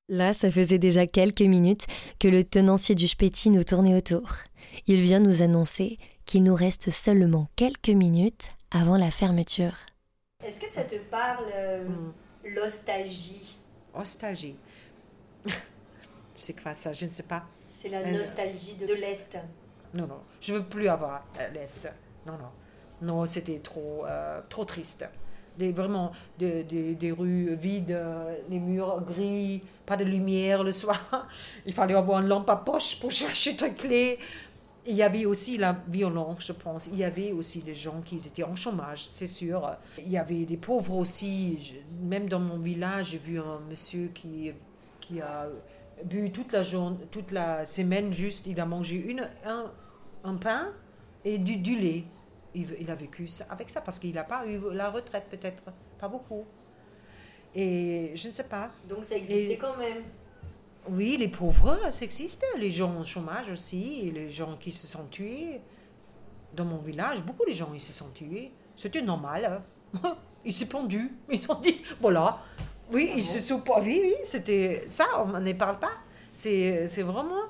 Là, 0.08 0.34
ça 0.34 0.50
faisait 0.50 0.78
déjà 0.78 1.06
quelques 1.06 1.42
minutes 1.42 1.86
que 2.18 2.28
le 2.28 2.44
tenancier 2.44 2.94
du 2.94 3.06
Spéti 3.08 3.50
nous 3.50 3.64
tournait 3.64 3.96
autour. 3.96 4.28
Il 4.86 5.00
vient 5.00 5.20
nous 5.20 5.42
annoncer 5.42 5.98
qu'il 6.26 6.42
nous 6.42 6.54
reste 6.54 6.90
seulement 6.90 7.48
quelques 7.56 7.88
minutes 7.88 8.50
avant 8.70 8.96
la 8.96 9.10
fermeture. 9.10 9.74
Est-ce 10.44 10.60
que 10.60 10.68
ça 10.68 10.82
te 10.84 10.96
parle, 10.96 11.44
euh, 11.54 11.84
Hmm. 11.88 12.12
l'ostalgie 12.44 13.56
Nostalgie. 13.94 14.56
C'est 16.34 16.60
quoi 16.60 16.74
ça? 16.74 16.92
Je 16.92 17.04
ne 17.04 17.10
sais 17.10 17.22
pas. 17.22 17.44
C'est 17.68 17.88
la 17.88 17.98
Euh, 18.00 18.10
nostalgie 18.10 18.74
de, 18.74 18.86
de 18.86 18.94
l'Est. 18.94 19.38
Non, 19.94 20.06
non. 20.06 20.20
Je 20.40 20.54
veux 20.54 20.64
plus 20.64 20.88
avoir 20.88 21.24
euh, 21.38 21.48
l'Est. 21.50 21.88
Non, 22.26 22.32
non. 22.38 22.50
Non, 23.02 23.26
c'était 23.26 23.58
trop, 23.60 24.04
euh, 24.06 24.40
trop 24.48 24.64
triste. 24.64 25.04
Des, 25.58 25.70
vraiment, 25.70 26.12
des, 26.38 26.64
des, 26.64 27.12
rues 27.12 27.54
vides, 27.54 27.90
euh, 27.90 28.34
les 28.48 28.58
murs 28.58 29.02
gris, 29.02 29.62
pas 29.84 29.96
de 29.96 30.04
lumière 30.04 30.62
le 30.62 30.72
soir. 30.72 31.28
Il 31.66 31.74
fallait 31.74 31.94
avoir 31.94 32.20
une 32.20 32.28
lampe 32.28 32.48
à 32.48 32.56
poche 32.56 32.98
pour 33.00 33.10
chercher 33.22 33.56
ta 33.56 33.68
clé. 33.68 34.18
Il 34.86 34.96
y 34.96 35.02
avait 35.02 35.26
aussi 35.26 35.58
la 35.58 35.76
violence, 35.88 36.46
je 36.46 36.52
pense. 36.52 36.88
Il 36.88 36.96
y 36.96 37.04
avait 37.04 37.30
aussi 37.30 37.60
des 37.60 37.74
gens 37.74 38.00
qui 38.04 38.16
étaient 38.16 38.42
en 38.42 38.56
chômage, 38.56 39.04
c'est 39.04 39.28
sûr. 39.28 39.76
Il 39.98 40.10
y 40.10 40.18
avait 40.18 40.44
des 40.44 40.56
pauvres 40.56 40.96
aussi. 40.96 41.74
Même 42.02 42.28
dans 42.28 42.40
mon 42.40 42.58
village, 42.58 43.10
j'ai 43.10 43.18
vu 43.18 43.38
un 43.38 43.60
monsieur 43.70 44.10
qui, 44.12 44.50
qui 45.00 45.20
a 45.20 45.48
bu 46.04 46.32
toute 46.32 46.50
la, 46.52 46.62
journée, 46.62 46.96
toute 47.12 47.30
la 47.30 47.64
semaine 47.66 48.12
juste. 48.12 48.46
Il 48.46 48.58
a 48.58 48.66
mangé 48.66 48.96
une, 48.96 49.28
un, 49.46 49.70
un 50.24 50.34
pain 50.34 50.72
et 51.24 51.38
du, 51.38 51.56
du 51.56 51.78
lait. 51.78 52.04
Il, 52.54 52.76
il 52.80 52.90
a 52.90 52.94
vécu 52.94 53.26
ça- 53.28 53.46
avec 53.48 53.70
ça 53.70 53.80
parce 53.80 53.98
qu'il 53.98 54.14
n'a 54.14 54.24
pas 54.24 54.46
eu 54.46 54.60
la 54.72 54.90
retraite 54.90 55.24
peut-être. 55.30 55.62
Pas 55.98 56.08
beaucoup. 56.08 56.44
Et 57.54 58.12
je 58.14 58.28
ne 58.28 58.32
sais 58.32 58.44
pas. 58.44 58.70
Donc 58.88 59.04
ça 59.04 59.16
existait 59.16 59.52
Et- 59.54 59.58
quand 59.58 59.76
même. 59.76 60.02
Oui, 60.88 61.16
les 61.18 61.28
pauvres, 61.28 61.78
ça 61.92 62.04
existe. 62.04 62.44
Les 62.58 62.70
gens 62.70 62.98
au 63.00 63.04
chômage 63.04 63.48
aussi, 63.50 64.10
les 64.10 64.30
gens 64.30 64.56
qui 64.56 64.72
se 64.72 64.86
sont 64.86 65.04
tués. 65.06 65.60
Dans 66.54 66.64
mon 66.64 66.78
village, 66.78 67.22
beaucoup 67.22 67.46
de 67.46 67.52
gens 67.52 67.70
ils 67.72 67.80
se 67.80 67.92
sont 67.92 68.08
tués. 68.10 68.52
C'était 68.76 69.00
normal. 69.02 69.62
hein. 70.04 70.16
Ils 70.44 70.52
se 70.52 70.64
pendu. 70.64 71.12
Ils 71.30 71.48
ont 71.50 71.60
dit, 71.60 71.82
voilà. 72.00 72.40
Oui, 72.90 73.12
ils 73.16 73.24
se 73.24 73.38
sont 73.38 73.60
pas. 73.60 73.80
Oui, 73.80 74.00
oui, 74.02 74.14
c'était 74.24 74.84
ça, 74.88 75.06
on 75.24 75.38
n'en 75.38 75.54
parle 75.54 75.78
pas. 75.78 75.92
C'est 76.32 76.88
c'est 76.88 77.02
vraiment. 77.02 77.44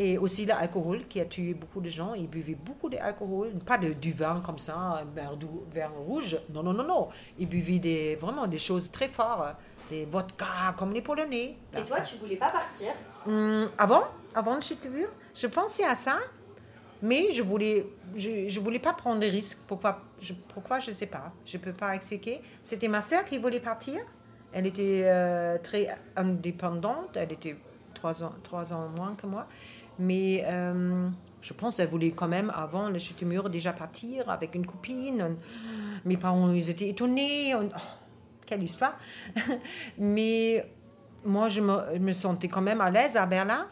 Et 0.00 0.16
aussi 0.16 0.46
l'alcool 0.46 1.08
qui 1.08 1.20
a 1.20 1.24
tué 1.24 1.54
beaucoup 1.54 1.80
de 1.80 1.88
gens. 1.88 2.14
Ils 2.14 2.28
buvaient 2.28 2.54
beaucoup 2.54 2.88
d'alcool. 2.88 3.50
Pas 3.66 3.78
de, 3.78 3.92
du 3.92 4.12
vin 4.12 4.40
comme 4.46 4.58
ça, 4.58 4.76
un 4.76 5.04
verre, 5.04 5.36
dou- 5.36 5.64
verre 5.72 5.92
rouge. 5.92 6.38
Non, 6.54 6.62
non, 6.62 6.72
non, 6.72 6.84
non. 6.84 7.08
Ils 7.36 7.48
buvaient 7.48 7.80
des, 7.80 8.14
vraiment 8.14 8.46
des 8.46 8.58
choses 8.58 8.90
très 8.92 9.08
fortes. 9.08 9.56
Des 9.90 10.04
vodka 10.04 10.74
comme 10.76 10.92
les 10.92 11.02
Polonais. 11.02 11.56
Et 11.76 11.82
toi, 11.82 12.00
tu 12.00 12.16
voulais 12.16 12.36
pas 12.36 12.50
partir? 12.50 12.88
Hum, 13.26 13.66
avant, 13.76 14.04
avant 14.34 14.56
de 14.58 14.62
chez 14.62 14.76
vu, 14.76 15.06
je 15.34 15.46
pensais 15.48 15.84
à 15.84 15.94
ça, 15.94 16.18
mais 17.02 17.32
je 17.32 17.42
voulais, 17.42 17.86
je, 18.14 18.48
je 18.48 18.60
voulais 18.60 18.78
pas 18.78 18.92
prendre 18.92 19.18
des 19.18 19.30
risques. 19.30 19.58
Pourquoi 19.66 20.02
je, 20.20 20.34
pourquoi 20.54 20.78
je 20.78 20.90
sais 20.92 21.06
pas. 21.06 21.32
Je 21.44 21.58
peux 21.58 21.72
pas 21.72 21.94
expliquer. 21.96 22.40
C'était 22.62 22.86
ma 22.88 23.00
sœur 23.00 23.24
qui 23.24 23.38
voulait 23.38 23.60
partir. 23.60 23.98
Elle 24.52 24.66
était 24.66 25.02
euh, 25.06 25.58
très 25.62 25.88
indépendante. 26.16 27.16
Elle 27.16 27.32
était 27.32 27.56
trois 27.94 28.22
ans, 28.22 28.34
trois 28.42 28.72
ans 28.72 28.88
moins 28.94 29.14
que 29.14 29.26
moi, 29.26 29.46
mais 29.98 30.44
euh, 30.46 31.08
je 31.40 31.52
pense 31.52 31.76
qu'elle 31.76 31.88
voulait 31.88 32.10
quand 32.10 32.28
même 32.28 32.50
avant 32.54 32.88
le 32.88 32.98
chute 32.98 33.22
mur 33.22 33.50
déjà 33.50 33.72
partir 33.72 34.28
avec 34.30 34.54
une 34.54 34.66
copine. 34.66 35.36
Mes 36.04 36.16
parents, 36.16 36.52
ils 36.52 36.70
étaient 36.70 36.88
étonnés. 36.88 37.54
On- 37.54 37.68
oh, 37.68 37.80
quelle 38.46 38.62
histoire. 38.62 38.98
Mais 39.98 40.64
moi, 41.24 41.48
je 41.48 41.60
me, 41.60 41.78
je 41.94 41.98
me 41.98 42.12
sentais 42.12 42.48
quand 42.48 42.60
même 42.60 42.80
à 42.80 42.90
l'aise 42.90 43.16
à 43.16 43.26
Berlin. 43.26 43.66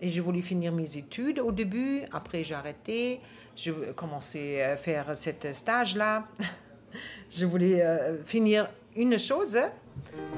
Et 0.00 0.08
j'ai 0.08 0.20
voulu 0.20 0.42
finir 0.42 0.72
mes 0.72 0.96
études 0.96 1.38
au 1.38 1.52
début. 1.52 2.02
Après, 2.12 2.42
j'ai 2.42 2.54
arrêté. 2.54 3.20
Je 3.56 3.70
commençais 3.92 4.62
à 4.62 4.76
faire 4.76 5.16
cet 5.16 5.54
stage-là. 5.54 6.26
Je 7.30 7.46
voulais 7.46 7.82
euh, 7.82 8.22
finir 8.24 8.68
une 8.96 9.18
chose. 9.18 9.58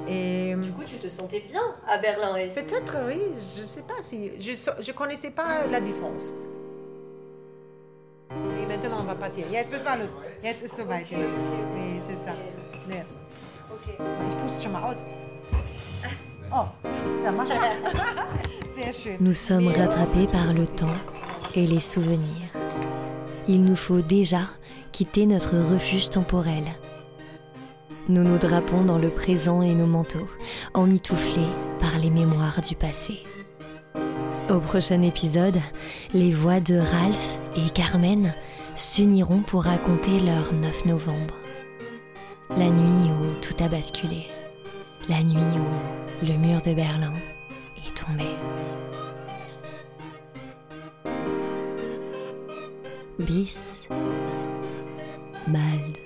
Et 0.08 0.54
Du 0.56 0.72
coup, 0.72 0.84
tu 0.84 0.96
te 0.96 1.08
sentais 1.08 1.40
bien 1.40 1.62
à 1.86 1.98
Berlin-Est. 1.98 2.54
peut-être, 2.54 2.96
oui, 3.06 3.20
je 3.56 3.62
ne 3.62 3.66
sais 3.66 3.82
pas 3.82 4.02
si. 4.02 4.30
Je 4.40 4.50
ne 4.52 4.92
connaissais 4.92 5.30
pas 5.30 5.66
la 5.66 5.80
différence. 5.80 6.24
Et 8.30 8.66
maintenant, 8.66 8.98
on 9.00 9.04
va 9.04 9.14
partir. 9.14 9.44
Jetzt 9.50 9.70
müssen 9.70 9.84
wir 9.84 9.92
alles. 9.92 10.16
Jetzt 10.42 10.62
ist 10.62 10.76
soweit. 10.76 11.10
ja. 11.10 11.18
Oui, 11.18 11.98
c'est 12.00 12.16
ça. 12.16 12.32
Ja. 12.90 13.04
Ok. 13.72 13.94
Ich 14.28 14.34
puste 14.42 14.62
schon 14.62 14.72
mal 14.72 14.82
aus. 14.90 15.04
Oh, 16.52 16.66
ja, 17.24 17.30
mach 17.32 17.48
mal. 17.48 17.76
Sehr 18.76 18.92
schön. 18.92 19.16
Nous 19.20 19.34
sommes 19.34 19.68
rattrapés 19.68 20.26
par 20.26 20.52
le 20.52 20.66
temps 20.66 20.96
et 21.54 21.64
les 21.66 21.80
souvenirs. 21.80 22.50
Il 23.48 23.62
nous 23.64 23.76
faut 23.76 24.02
déjà 24.02 24.40
quitter 24.92 25.26
notre 25.26 25.56
refuge 25.72 26.10
temporel. 26.10 26.64
Nous 28.06 28.22
nous 28.22 28.36
drapons 28.36 28.84
dans 28.84 28.98
le 28.98 29.08
présent 29.08 29.62
et 29.62 29.74
nos 29.74 29.86
manteaux, 29.86 30.28
emmitouflés 30.74 31.48
par 31.80 31.98
les 31.98 32.10
mémoires 32.10 32.60
du 32.60 32.76
passé. 32.76 33.22
Au 34.50 34.60
prochain 34.60 35.00
épisode, 35.00 35.58
les 36.12 36.30
voix 36.30 36.60
de 36.60 36.76
Ralph 36.76 37.38
et 37.56 37.70
Carmen 37.70 38.34
s'uniront 38.74 39.40
pour 39.40 39.64
raconter 39.64 40.20
leur 40.20 40.52
9 40.52 40.84
novembre. 40.84 41.34
La 42.50 42.68
nuit 42.68 43.10
où 43.10 43.32
tout 43.40 43.64
a 43.64 43.68
basculé. 43.68 44.26
La 45.08 45.22
nuit 45.22 45.40
où 45.40 46.26
le 46.26 46.36
mur 46.36 46.60
de 46.60 46.74
Berlin 46.74 47.14
est 47.78 47.96
tombé. 47.96 48.28
Bis 53.18 53.88
bald. 55.46 56.03